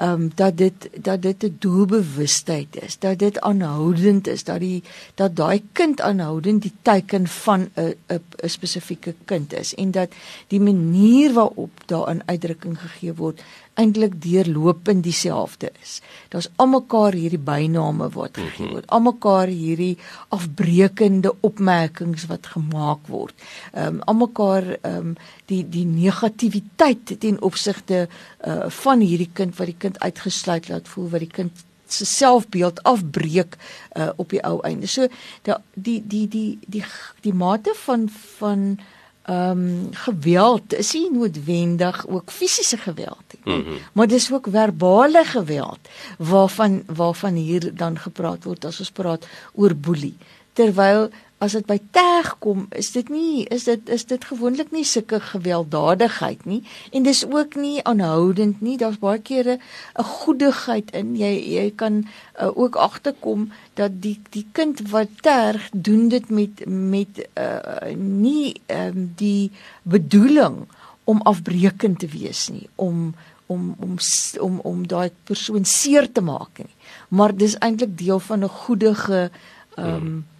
ehm 0.02 0.22
um, 0.22 0.30
dat 0.34 0.56
dit 0.56 0.88
dat 1.00 1.22
dit 1.22 1.42
'n 1.42 1.56
doelbewustheid 1.58 2.82
is, 2.82 2.98
dat 2.98 3.18
dit 3.18 3.40
aanhoudend 3.40 4.26
is, 4.26 4.44
dat 4.44 4.60
die 4.60 4.82
dat 5.14 5.36
daai 5.36 5.62
kind 5.72 6.00
aanhoudend 6.00 6.62
die 6.62 6.72
teiken 6.82 7.26
van 7.26 7.68
'n 7.74 7.94
'n 8.06 8.48
spesifieke 8.48 9.14
kind 9.24 9.52
is 9.52 9.74
en 9.74 9.90
dat 9.90 10.10
die 10.46 10.60
manier 10.60 11.32
waarop 11.32 11.70
daarin 11.86 12.22
uitdrukking 12.26 12.80
gegee 12.80 13.14
word 13.14 13.42
eintlik 13.80 14.18
deurlopend 14.20 15.04
dieselfde 15.04 15.70
is. 15.82 16.00
Daar's 16.28 16.50
almekaar 16.60 17.16
hierdie 17.16 17.40
byname 17.40 18.10
wat 18.12 18.36
gegee 18.36 18.68
word. 18.68 18.86
Almekaar 18.92 19.48
hierdie 19.48 19.96
afbreekende 20.34 21.32
opmerkings 21.40 22.26
wat 22.30 22.52
gemaak 22.52 23.08
word. 23.08 23.34
Ehm 23.72 23.98
um, 23.98 24.00
almekaar 24.12 24.68
ehm 24.74 25.12
um, 25.12 25.16
die 25.48 25.62
die 25.68 25.86
negativiteit 25.88 27.16
ten 27.20 27.40
opsigte 27.42 28.06
uh, 28.08 28.68
van 28.68 29.00
hierdie 29.00 29.30
kind 29.32 29.56
wat 29.56 29.72
die 29.72 29.78
kind 29.78 30.00
uitgesluit 30.00 30.68
laat 30.68 30.88
voel 30.88 31.08
wat 31.12 31.24
die 31.24 31.34
kind 31.40 31.64
se 31.92 32.04
selfbeeld 32.04 32.82
afbreek 32.88 33.56
uh, 33.96 34.10
op 34.16 34.32
die 34.32 34.40
ou 34.44 34.60
einde. 34.64 34.86
So 34.86 35.08
die 35.42 35.56
die 35.74 36.00
die 36.06 36.26
die 36.28 36.58
die 36.66 36.84
die 37.20 37.34
mate 37.34 37.74
van 37.84 38.08
van 38.38 38.78
ehm 39.22 39.50
um, 39.50 39.88
geweld 39.92 40.74
is 40.74 40.92
nie 40.92 41.10
noodwendig 41.12 42.06
ook 42.08 42.30
fisiese 42.30 42.76
geweld 42.76 43.22
nie. 43.34 43.54
Mm 43.54 43.64
-hmm. 43.64 43.78
Maar 43.92 44.06
dis 44.06 44.32
ook 44.32 44.46
verbale 44.50 45.24
geweld 45.24 45.78
waarvan 46.18 46.82
waarvan 46.86 47.34
hier 47.34 47.74
dan 47.74 47.98
gepraat 47.98 48.44
word 48.44 48.64
as 48.64 48.78
ons 48.78 48.90
praat 48.90 49.26
oor 49.54 49.76
boelie. 49.76 50.16
Terwyl 50.52 51.10
as 51.42 51.56
dit 51.56 51.66
by 51.66 51.78
terg 51.94 52.36
kom, 52.44 52.66
is 52.78 52.92
dit 52.94 53.08
nie 53.10 53.42
is 53.54 53.66
dit 53.66 53.88
is 53.90 54.04
dit 54.06 54.24
gewoonlik 54.30 54.70
nie 54.74 54.84
sulke 54.86 55.18
gewelddadigheid 55.32 56.44
nie 56.46 56.60
en 56.94 57.06
dis 57.06 57.24
ook 57.26 57.56
nie 57.58 57.82
aanhoudend 57.88 58.62
nie. 58.62 58.76
Daar's 58.78 59.00
baie 59.02 59.18
kere 59.18 59.58
'n 59.58 60.06
goedigheid 60.22 60.94
in. 60.94 61.16
Jy 61.16 61.34
jy 61.56 61.66
kan 61.74 62.04
uh, 62.04 62.50
ook 62.54 62.76
agterkom 62.76 63.50
dat 63.74 63.98
die 64.02 64.18
die 64.30 64.46
kind 64.52 64.86
wat 64.90 65.10
terg 65.22 65.68
doen 65.72 66.08
dit 66.08 66.30
met 66.30 66.62
met 66.66 67.28
uh, 67.34 67.90
nie 67.96 68.60
um, 68.66 69.12
die 69.16 69.50
bedoeling 69.82 70.66
om 71.04 71.22
afbreekend 71.22 71.98
te 71.98 72.06
wees 72.06 72.48
nie, 72.48 72.68
om 72.76 73.14
om 73.46 73.74
om 73.80 73.98
om 74.40 74.60
om 74.60 74.86
daai 74.86 75.10
persoon 75.24 75.64
seer 75.64 76.12
te 76.12 76.20
maak 76.20 76.58
nie. 76.58 76.74
Maar 77.08 77.34
dis 77.36 77.58
eintlik 77.58 77.98
deel 77.98 78.20
van 78.20 78.44
'n 78.44 78.48
goedige 78.48 79.30
ehm 79.76 80.06
um, 80.06 80.30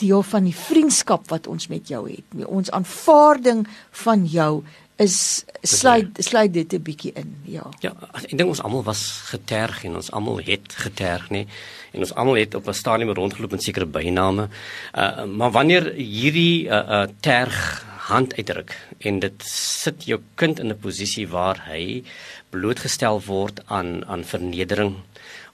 deel 0.00 0.22
van 0.22 0.44
die 0.48 0.56
vriendskap 0.56 1.28
wat 1.28 1.46
ons 1.46 1.68
met 1.68 1.88
jou 1.88 2.06
het. 2.08 2.46
Ons 2.46 2.70
aanvaarding 2.70 3.66
van 4.04 4.24
jou 4.26 4.62
is 5.02 5.44
sluit 5.62 6.18
sluit 6.20 6.52
dit 6.52 6.72
'n 6.72 6.82
bietjie 6.82 7.12
in. 7.14 7.36
Ja. 7.44 7.66
Ja, 7.80 7.92
ek 8.14 8.36
dink 8.36 8.48
ons 8.48 8.62
almal 8.62 8.82
was 8.82 9.22
geterg 9.24 9.84
en 9.84 9.96
ons 9.96 10.10
almal 10.10 10.38
het 10.38 10.72
geterg, 10.72 11.30
nê. 11.30 11.46
En 11.92 12.00
ons 12.00 12.14
almal 12.14 12.34
het 12.34 12.54
op 12.54 12.68
'n 12.68 12.74
stadium 12.74 13.10
rondgeloop 13.10 13.50
met 13.50 13.62
sekere 13.62 13.86
byname. 13.86 14.48
Uh 14.94 15.24
maar 15.24 15.50
wanneer 15.50 15.92
hierdie 15.92 16.66
uh, 16.66 16.70
uh 16.70 17.06
terg 17.20 17.84
hand 17.98 18.34
uitdruk 18.34 18.74
en 18.98 19.18
dit 19.18 19.42
sit 19.46 20.04
jou 20.04 20.20
kind 20.34 20.58
in 20.58 20.68
'n 20.68 20.78
posisie 20.78 21.28
waar 21.28 21.62
hy 21.66 22.02
blootgestel 22.50 23.22
word 23.26 23.60
aan 23.66 24.04
aan 24.06 24.24
vernedering 24.24 24.96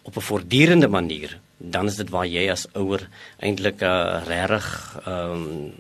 op 0.03 0.16
'n 0.16 0.20
voortdurende 0.20 0.88
manier 0.88 1.40
dan 1.58 1.86
is 1.86 1.98
dit 1.98 2.08
waar 2.14 2.26
jy 2.26 2.46
as 2.50 2.66
ouer 2.72 3.08
eintlik 3.38 3.82
uh, 3.82 4.22
regtig 4.26 4.66
ehm 5.04 5.44
um, 5.44 5.72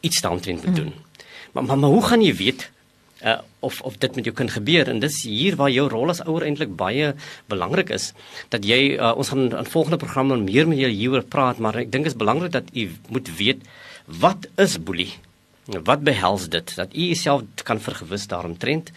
iets 0.00 0.20
daarin 0.24 0.60
moet 0.64 0.76
doen. 0.76 0.92
Mm. 0.96 1.24
Maar, 1.52 1.64
maar 1.64 1.78
maar 1.78 1.90
hoe 1.90 2.04
gaan 2.06 2.22
jy 2.22 2.34
weet 2.34 2.70
uh, 3.24 3.38
of 3.58 3.80
of 3.80 3.96
dit 3.96 4.14
met 4.14 4.24
jou 4.24 4.36
kind 4.36 4.50
gebeur 4.50 4.88
en 4.88 5.00
dis 5.00 5.22
hier 5.22 5.56
waar 5.56 5.70
jou 5.70 5.88
rol 5.88 6.12
as 6.12 6.22
ouer 6.24 6.46
eintlik 6.46 6.72
baie 6.76 7.12
belangrik 7.52 7.92
is 7.96 8.12
dat 8.48 8.64
jy 8.64 8.96
uh, 8.96 9.12
ons 9.16 9.32
gaan 9.32 9.50
in 9.50 9.72
volgende 9.72 10.00
programme 10.00 10.38
meer 10.40 10.68
met 10.68 10.80
jou 10.80 10.90
hieroor 10.90 11.26
praat 11.28 11.58
maar 11.58 11.76
ek 11.76 11.92
dink 11.92 12.08
dit 12.08 12.14
is 12.14 12.20
belangrik 12.20 12.54
dat 12.56 12.70
u 12.72 12.88
moet 13.08 13.28
weet 13.36 13.66
wat 14.20 14.48
is 14.56 14.78
boelie 14.80 15.12
Wat 15.84 16.02
behels 16.02 16.48
dit 16.48 16.74
dat 16.74 16.96
u 16.96 17.14
self 17.14 17.42
kan 17.62 17.80
vergewis 17.80 18.26
daaromtrent? 18.26 18.90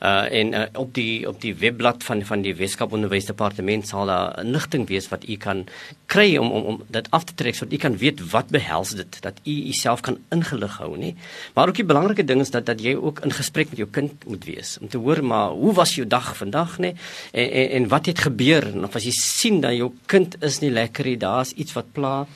Uh 0.00 0.32
en 0.32 0.52
uh, 0.52 0.62
op 0.72 0.94
die 0.94 1.28
op 1.28 1.40
die 1.40 1.54
webblad 1.54 2.04
van 2.04 2.24
van 2.24 2.42
die 2.42 2.54
Weskaap 2.54 2.92
Onderwysdepartement 2.92 3.88
sal 3.88 4.06
daar 4.06 4.38
'n 4.38 4.46
inligting 4.46 4.88
wees 4.88 5.08
wat 5.08 5.28
u 5.28 5.36
kan 5.36 5.66
kry 6.06 6.36
om 6.36 6.50
om 6.50 6.62
om 6.64 6.82
dit 6.86 7.10
af 7.10 7.24
te 7.24 7.34
trek 7.34 7.54
sodat 7.54 7.72
u 7.72 7.76
kan 7.76 7.96
weet 7.96 8.30
wat 8.30 8.48
behels 8.48 8.90
dit 8.90 9.22
dat 9.22 9.40
u 9.44 9.72
self 9.72 10.00
kan 10.00 10.18
ingelig 10.28 10.76
hou, 10.76 10.98
nê? 10.98 11.14
Maar 11.54 11.68
ook 11.68 11.74
die 11.74 11.84
belangrike 11.84 12.24
ding 12.24 12.40
is 12.40 12.50
dat 12.50 12.66
dat 12.66 12.80
jy 12.80 12.94
ook 12.94 13.20
in 13.20 13.32
gesprek 13.32 13.68
met 13.68 13.78
jou 13.78 13.88
kind 13.90 14.24
moet 14.26 14.44
wees 14.44 14.78
om 14.80 14.88
te 14.88 14.98
hoor 14.98 15.24
maar 15.24 15.48
hoe 15.48 15.72
was 15.72 15.94
jou 15.94 16.06
dag 16.06 16.36
vandag, 16.36 16.78
nê? 16.78 16.92
En, 17.32 17.50
en 17.50 17.70
en 17.70 17.88
wat 17.88 18.06
het 18.06 18.18
gebeur? 18.18 18.66
En 18.66 18.84
of 18.84 18.94
as 18.94 19.04
jy 19.04 19.12
sien 19.12 19.60
dat 19.60 19.72
jou 19.72 19.92
kind 20.06 20.42
is 20.42 20.58
nie 20.58 20.70
lekker 20.70 21.04
nie, 21.04 21.16
daar's 21.16 21.52
iets 21.52 21.72
wat 21.72 21.92
pla 21.92 22.26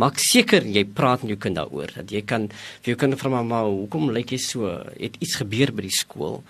Maak 0.00 0.18
seker 0.18 0.64
jy 0.66 0.82
praat 0.90 1.22
met 1.22 1.30
jou 1.30 1.40
kind 1.44 1.54
daaroor 1.54 1.92
dat 1.94 2.10
jy 2.10 2.24
kan 2.26 2.48
vir 2.50 2.94
jou 2.94 2.98
kind 2.98 3.14
vra 3.20 3.30
mamma 3.36 3.60
hoekom 3.62 4.08
lyk 4.14 4.32
jy 4.34 4.40
so? 4.42 4.70
Het 4.98 5.20
iets 5.22 5.36
gebeur 5.38 5.70
by 5.70 5.84
die 5.86 5.94
skool? 5.94 6.40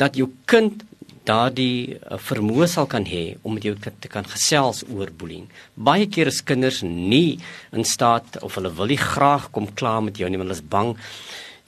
Dat 0.00 0.16
jou 0.16 0.30
kind 0.48 0.86
daardie 1.28 1.98
uh, 1.98 2.16
vermoë 2.16 2.68
sal 2.72 2.88
kan 2.88 3.04
hê 3.04 3.36
om 3.42 3.58
met 3.58 3.66
jou 3.68 3.74
te 3.76 4.08
kan 4.08 4.24
gesels 4.24 4.86
oor 4.88 5.12
bullying. 5.12 5.44
Baie 5.76 6.08
keer 6.08 6.32
is 6.32 6.40
kinders 6.40 6.80
nie 6.86 7.36
in 7.76 7.84
staat 7.84 8.40
of 8.40 8.56
hulle 8.56 8.72
wil 8.72 8.88
nie 8.88 9.00
graag 9.00 9.50
kom 9.52 9.68
klaar 9.68 10.00
met 10.06 10.16
jou 10.16 10.30
nie 10.30 10.40
want 10.40 10.48
hulle 10.48 10.56
is 10.56 10.64
bang 10.64 10.94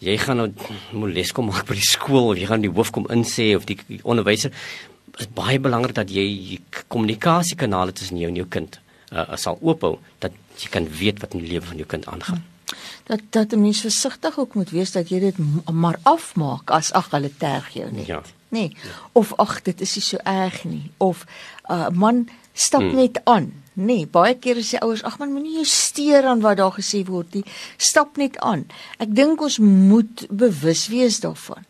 jy 0.00 0.16
gaan 0.16 0.40
nou 0.40 0.48
moles 0.96 1.34
kom 1.36 1.50
maak 1.52 1.68
by 1.68 1.76
die 1.76 1.84
skool 1.90 2.30
of 2.30 2.40
jy 2.40 2.48
gaan 2.48 2.64
die 2.64 2.72
hoof 2.72 2.94
kom 2.96 3.10
insê 3.12 3.52
of 3.58 3.68
die 3.68 3.76
onderwyser. 4.00 4.56
Is 5.20 5.28
baie 5.36 5.60
belangrik 5.60 5.98
dat 6.00 6.08
jy 6.08 6.56
kommunikasiekanale 6.88 7.92
tussen 7.92 8.16
jou 8.16 8.32
en 8.32 8.40
jou 8.40 8.48
kind 8.48 8.80
uh, 9.12 9.36
sal 9.36 9.58
oophou 9.60 9.98
dat 10.18 10.32
jy 10.60 10.68
kan 10.70 10.88
weet 10.88 11.20
wat 11.20 11.34
in 11.34 11.44
die 11.44 11.52
lewe 11.54 11.66
van 11.66 11.76
jou 11.76 11.86
kind 11.88 12.06
aangaan. 12.06 12.44
Dat 13.10 13.20
dat 13.30 13.52
'n 13.52 13.60
mens 13.60 13.80
versigtig 13.80 14.38
ook 14.38 14.54
moet 14.54 14.70
wees 14.70 14.92
dat 14.92 15.08
jy 15.08 15.18
dit 15.18 15.36
maar 15.72 15.98
afmaak 16.02 16.70
as 16.70 16.92
ag 16.92 17.10
hulle 17.10 17.30
terg 17.36 17.68
jou 17.70 17.92
net. 17.92 18.06
Ja. 18.06 18.22
Nee. 18.48 18.76
Of 19.12 19.34
ag 19.36 19.62
dit 19.62 19.80
is 19.80 19.94
nie 19.94 20.02
so 20.02 20.16
erg 20.16 20.64
nie 20.64 20.90
of 20.96 21.24
uh, 21.70 21.88
man 21.88 22.28
stap 22.52 22.80
hmm. 22.80 22.94
net 22.94 23.20
aan. 23.24 23.52
Nee, 23.72 24.06
baie 24.06 24.34
kere 24.38 24.62
sê 24.62 24.78
ouers 24.78 25.02
ag 25.02 25.18
man 25.18 25.32
moenie 25.32 25.54
jou 25.54 25.64
steur 25.64 26.26
aan 26.26 26.40
wat 26.40 26.56
daar 26.56 26.74
gesê 26.74 27.04
word 27.06 27.34
nie. 27.34 27.44
Stap 27.76 28.16
net 28.16 28.38
aan. 28.38 28.66
Ek 28.98 29.14
dink 29.14 29.40
ons 29.40 29.58
moet 29.58 30.26
bewus 30.30 30.88
wees 30.88 31.20
daarvan 31.20 31.64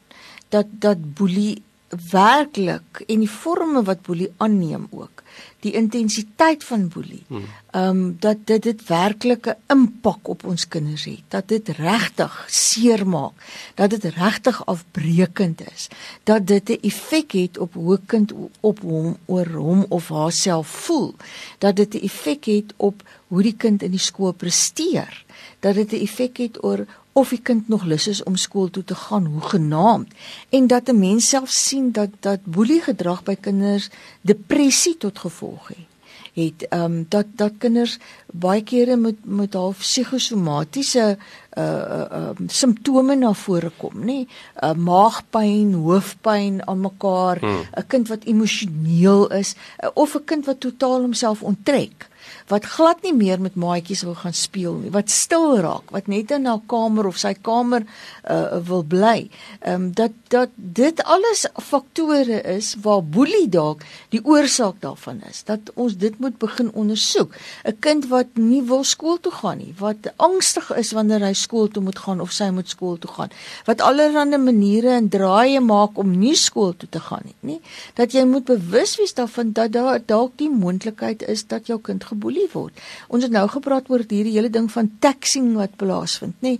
dat 0.50 0.66
dat 0.70 1.14
boelie 1.14 1.62
werklik 2.10 3.02
en 3.06 3.22
die 3.22 3.30
forme 3.30 3.82
wat 3.86 4.02
boelie 4.06 4.32
aanneem 4.36 4.86
ook 4.90 5.22
die 5.60 5.72
intensiteit 5.72 6.64
van 6.64 6.88
boelie. 6.88 7.22
Hmm. 7.26 7.44
Ehm 7.70 7.88
um, 7.88 8.16
dat 8.20 8.36
dit 8.44 8.62
dit 8.62 8.86
werklike 8.86 9.56
impak 9.66 10.28
op 10.28 10.44
ons 10.44 10.68
kinders 10.68 11.04
het. 11.04 11.22
Dat 11.28 11.48
dit 11.48 11.68
regtig 11.68 12.44
seermaak. 12.48 13.32
Dat 13.74 13.90
dit 13.90 14.04
regtig 14.04 14.66
afbreekend 14.66 15.60
is. 15.72 15.88
Dat 16.22 16.46
dit 16.46 16.68
'n 16.68 16.78
effek 16.80 17.32
het 17.32 17.58
op 17.58 17.74
hoe 17.74 18.00
kind 18.06 18.32
op 18.60 18.80
hom 18.80 19.16
oor 19.24 19.46
hom 19.46 19.86
of 19.88 20.08
haarself 20.08 20.68
voel. 20.68 21.14
Dat 21.58 21.76
dit 21.76 21.94
'n 21.94 22.04
effek 22.04 22.44
het 22.44 22.74
op 22.76 23.02
hoe 23.26 23.42
die 23.42 23.56
kind 23.56 23.82
in 23.82 23.90
die 23.90 24.00
skool 24.00 24.32
presteer. 24.32 25.24
Dat 25.60 25.74
dit 25.74 25.92
'n 25.92 26.02
effek 26.02 26.36
het 26.36 26.64
oor 26.64 26.86
of 27.12 27.28
die 27.28 27.40
kind 27.42 27.68
nog 27.68 27.84
lus 27.84 28.06
is 28.06 28.22
om 28.22 28.36
skool 28.36 28.70
toe 28.70 28.84
te 28.84 28.94
gaan, 28.94 29.26
hoe 29.26 29.42
genaamd 29.42 30.12
en 30.48 30.66
dat 30.66 30.88
'n 30.88 30.98
mens 30.98 31.28
self 31.28 31.50
sien 31.50 31.92
dat 31.92 32.10
dat 32.20 32.44
boelie 32.44 32.80
gedrag 32.80 33.22
by 33.22 33.36
kinders 33.40 33.88
depressie 34.20 34.96
tot 34.96 35.18
gevolg 35.18 35.68
het 35.68 35.90
het 36.34 36.68
ehm 36.68 36.84
um, 36.84 37.06
dat 37.08 37.26
dat 37.34 37.52
kinders 37.58 37.98
baie 38.32 38.62
kere 38.62 38.96
met 38.96 39.16
met 39.24 39.54
half 39.54 39.78
psigosomatiese 39.78 41.18
uh 41.58 41.64
uh 41.64 42.28
um, 42.38 42.48
simptome 42.48 43.16
na 43.16 43.32
vore 43.32 43.70
kom, 43.76 44.04
nê? 44.06 44.26
Uh 44.62 44.72
maagpyn, 44.72 45.74
hoofpyn 45.74 46.66
aan 46.66 46.80
mekaar, 46.80 47.42
'n 47.42 47.46
hmm. 47.46 47.86
kind 47.86 48.08
wat 48.08 48.24
emosioneel 48.24 49.32
is, 49.32 49.54
uh, 49.84 49.90
of 49.94 50.14
'n 50.14 50.24
kind 50.24 50.46
wat 50.46 50.60
totaal 50.60 51.00
homself 51.00 51.42
onttrek 51.42 52.08
wat 52.48 52.64
glad 52.64 53.02
nie 53.02 53.14
meer 53.14 53.40
met 53.40 53.54
maatjies 53.54 54.02
wil 54.02 54.14
gaan 54.14 54.34
speel 54.34 54.74
nie, 54.74 54.90
wat 54.90 55.10
stil 55.10 55.58
raak, 55.58 55.90
wat 55.90 56.06
net 56.06 56.30
in 56.30 56.46
haar 56.46 56.62
kamer 56.66 57.06
of 57.06 57.18
sy 57.18 57.34
kamer 57.34 57.86
uh, 58.30 58.58
wil 58.66 58.82
bly. 58.82 59.28
Ehm 59.60 59.74
um, 59.74 59.90
dat 59.94 60.12
dat 60.30 60.50
dit 60.54 61.02
alles 61.04 61.46
faktore 61.62 62.40
is 62.56 62.76
waar 62.82 63.02
boelie 63.02 63.48
dalk 63.48 63.82
die 64.14 64.20
oorsaak 64.24 64.78
daarvan 64.80 65.20
is. 65.30 65.42
Dat 65.44 65.72
ons 65.74 65.96
dit 65.96 66.18
moet 66.18 66.38
begin 66.38 66.70
ondersoek. 66.72 67.34
'n 67.64 67.76
Kind 67.80 68.06
wat 68.08 68.26
nie 68.34 68.62
wil 68.62 68.84
skool 68.84 69.18
toe 69.20 69.32
gaan 69.32 69.58
nie, 69.58 69.74
wat 69.78 70.12
angstig 70.16 70.70
is 70.76 70.92
wanneer 70.92 71.20
hy 71.20 71.32
skool 71.32 71.68
toe 71.68 71.82
moet 71.82 71.98
gaan 71.98 72.20
of 72.20 72.32
sy 72.32 72.50
moet 72.50 72.68
skool 72.68 72.98
toe 72.98 73.10
gaan, 73.10 73.30
wat 73.66 73.80
allerlei 73.80 74.38
maniere 74.38 74.90
en 74.96 75.08
draaie 75.08 75.60
maak 75.60 75.98
om 75.98 76.10
nie 76.18 76.36
skool 76.36 76.74
toe 76.76 76.88
te 76.88 77.00
gaan 77.00 77.22
nie, 77.24 77.36
nie. 77.40 77.60
Dat 77.94 78.12
jy 78.12 78.24
moet 78.24 78.44
bewus 78.44 78.96
wees 79.00 79.14
daarvan 79.14 79.52
dat 79.52 79.72
daar 79.72 80.00
dalk 80.06 80.36
die 80.36 80.50
moontlikheid 80.50 81.22
is 81.22 81.46
dat 81.46 81.66
jou 81.66 81.80
kind 81.80 82.04
geboelie 82.20 82.48
word. 82.52 82.76
Ons 83.08 83.24
het 83.24 83.32
nou 83.32 83.46
gepraat 83.48 83.88
oor 83.88 84.04
hierdie 84.04 84.36
hele 84.36 84.52
ding 84.52 84.68
van 84.72 84.90
taxing 85.00 85.54
wat 85.56 85.76
plaasvind, 85.80 86.36
nê? 86.44 86.58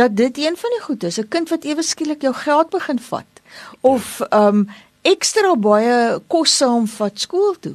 Dat 0.00 0.16
dit 0.16 0.38
een 0.38 0.56
van 0.56 0.70
die 0.76 0.82
goed 0.86 1.04
is, 1.04 1.18
'n 1.18 1.28
kind 1.28 1.48
wat 1.48 1.64
ewe 1.64 1.82
skielik 1.82 2.22
jou 2.22 2.34
geld 2.34 2.70
begin 2.70 2.98
vat 2.98 3.30
of 3.80 4.20
ehm 4.20 4.64
um, 4.64 4.68
ekstra 5.04 5.54
baie 5.54 6.20
kos 6.28 6.56
saam 6.56 6.86
vat 6.86 7.20
skool 7.20 7.54
toe. 7.60 7.74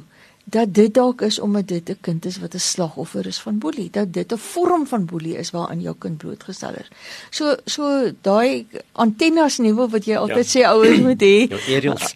Dat 0.50 0.74
dit 0.74 0.94
dalk 0.94 1.20
is 1.26 1.38
omdat 1.38 1.68
dit 1.68 1.88
'n 1.90 1.98
kind 2.00 2.24
is 2.24 2.38
wat 2.38 2.54
'n 2.54 2.58
slagoffer 2.58 3.26
is 3.26 3.40
van 3.40 3.58
boelie, 3.58 3.88
dat 3.90 4.12
dit 4.12 4.32
'n 4.32 4.36
vorm 4.36 4.86
van 4.86 5.04
boelie 5.04 5.36
is 5.36 5.50
waaraan 5.50 5.80
jou 5.80 5.94
kind 5.98 6.18
blootgestel 6.18 6.74
is. 6.74 6.88
So 7.30 7.56
so 7.64 8.10
daai 8.20 8.66
antennes 8.92 9.58
nuwe 9.58 9.88
wat 9.88 10.04
jy 10.04 10.16
altyd 10.16 10.52
ja. 10.52 10.60
sê 10.60 10.66
ouers 10.66 11.00
moet 11.08 11.20
hê. 11.20 11.48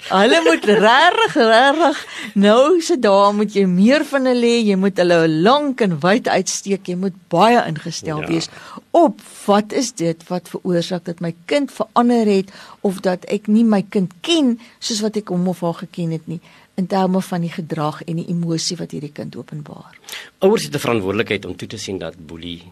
Hulle 0.09 0.41
moet 0.45 0.65
regtig 0.65 1.35
regtig 1.35 2.07
nou 2.35 2.81
se 2.81 2.99
dae 2.99 3.33
moet 3.33 3.55
jy 3.55 3.67
meer 3.67 4.05
van 4.05 4.25
hulle 4.25 4.47
hê, 4.47 4.65
jy 4.65 4.77
moet 4.77 4.97
hulle 4.97 5.29
lank 5.29 5.81
en 5.81 6.01
wyd 6.01 6.29
uitsteek, 6.29 6.87
jy 6.87 6.97
moet 6.97 7.15
baie 7.29 7.67
ingestel 7.67 8.21
ja. 8.21 8.27
wees 8.27 8.49
op 8.95 9.21
wat 9.47 9.73
is 9.73 9.93
dit 9.93 10.29
wat 10.29 10.49
veroorsaak 10.49 11.05
dat 11.05 11.21
my 11.21 11.35
kind 11.51 11.73
verander 11.75 12.27
het 12.31 12.53
of 12.85 13.01
dat 13.01 13.25
ek 13.33 13.49
nie 13.49 13.65
my 13.65 13.81
kind 13.89 14.13
ken 14.21 14.59
soos 14.79 15.01
wat 15.05 15.17
ek 15.17 15.33
hom 15.33 15.49
of 15.49 15.63
haar 15.65 15.79
geken 15.81 16.13
het 16.13 16.29
nie 16.29 16.41
in 16.77 16.87
terme 16.91 17.23
van 17.23 17.45
die 17.45 17.53
gedrag 17.53 18.03
en 18.05 18.19
die 18.21 18.29
emosie 18.29 18.77
wat 18.77 18.93
hierdie 18.93 19.13
kind 19.15 19.37
openbaar. 19.41 19.97
Ouers 20.45 20.67
het 20.67 20.75
'n 20.75 20.85
verantwoordelikheid 20.87 21.45
om 21.45 21.57
toe 21.57 21.69
te 21.69 21.79
sien 21.79 21.99
dat 21.99 22.15
boelie 22.19 22.63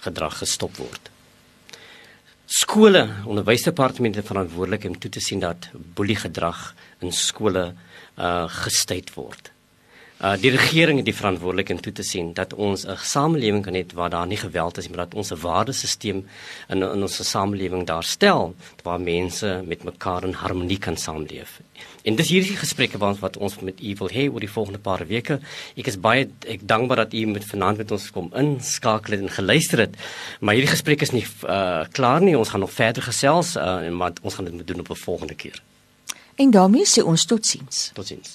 gedrag 0.00 0.38
gestop 0.38 0.76
word. 0.76 1.10
Skole, 2.46 3.08
onderwysdepartemente 3.26 4.18
het 4.18 4.26
verantwoordelikheid 4.26 4.94
om 4.94 4.98
toe 4.98 5.10
te 5.10 5.20
sien 5.20 5.38
dat 5.38 5.68
boelie 5.94 6.16
gedrag 6.16 6.74
in 7.00 7.12
skole 7.12 7.74
uh 8.18 8.48
gestuit 8.48 9.14
word. 9.14 9.52
Uh 10.20 10.34
die 10.36 10.50
regering 10.52 10.98
het 11.00 11.06
die 11.08 11.16
verantwoordelikheid 11.16 11.78
om 11.78 11.84
toe 11.84 11.92
te 11.96 12.04
sien 12.04 12.34
dat 12.36 12.52
ons 12.52 12.84
'n 12.84 12.96
samelewing 12.96 13.62
kan 13.64 13.74
hê 13.74 13.84
waar 13.94 14.10
daar 14.10 14.26
nie 14.26 14.36
geweld 14.36 14.76
is 14.76 14.84
nie, 14.84 14.96
maar 14.96 15.06
dat 15.06 15.14
ons 15.14 15.32
'n 15.32 15.40
waardesisteem 15.40 16.26
in 16.68 16.82
in 16.82 17.02
ons 17.02 17.30
samelewing 17.30 17.86
daar 17.86 18.04
stel 18.04 18.54
waar 18.82 19.00
mense 19.00 19.62
met 19.64 19.84
mekaar 19.84 20.24
in 20.24 20.32
harmonie 20.32 20.78
kan 20.78 20.96
saamleef. 20.96 21.60
En 22.02 22.16
dis 22.16 22.28
hierdie 22.28 22.56
gesprekke 22.56 22.98
wat 22.98 23.18
wat 23.18 23.36
ons 23.36 23.60
met 23.60 23.80
u 23.80 23.94
wil 23.98 24.08
hê 24.08 24.28
oor 24.32 24.40
die 24.40 24.50
volgende 24.56 24.78
paar 24.78 25.06
weke. 25.06 25.40
Ek 25.76 25.86
is 25.86 26.00
baie 26.00 26.28
ek 26.46 26.60
dankbaar 26.68 26.96
dat 26.96 27.14
u 27.14 27.26
met 27.26 27.44
vanaand 27.44 27.76
met 27.76 27.90
ons 27.90 28.10
kom 28.10 28.30
inskakel 28.34 29.18
en 29.18 29.28
geluister 29.28 29.78
het. 29.78 29.96
Maar 30.40 30.54
hierdie 30.54 30.74
gesprek 30.76 31.00
is 31.00 31.10
nie 31.10 31.24
uh 31.48 31.84
klaar 31.92 32.20
nie. 32.20 32.38
Ons 32.38 32.48
gaan 32.48 32.60
nog 32.60 32.72
verder 32.72 33.02
gesels 33.02 33.56
uh, 33.56 33.88
maar 33.88 34.12
ons 34.22 34.34
gaan 34.34 34.44
dit 34.44 34.54
moet 34.54 34.66
doen 34.66 34.80
op 34.80 34.90
'n 34.90 34.94
volgende 34.94 35.34
keer. 35.34 35.62
En 36.34 36.50
daarmee 36.50 36.86
sê 36.86 37.02
ons 37.04 37.24
totsiens. 37.24 37.90
Totsiens. 37.94 38.28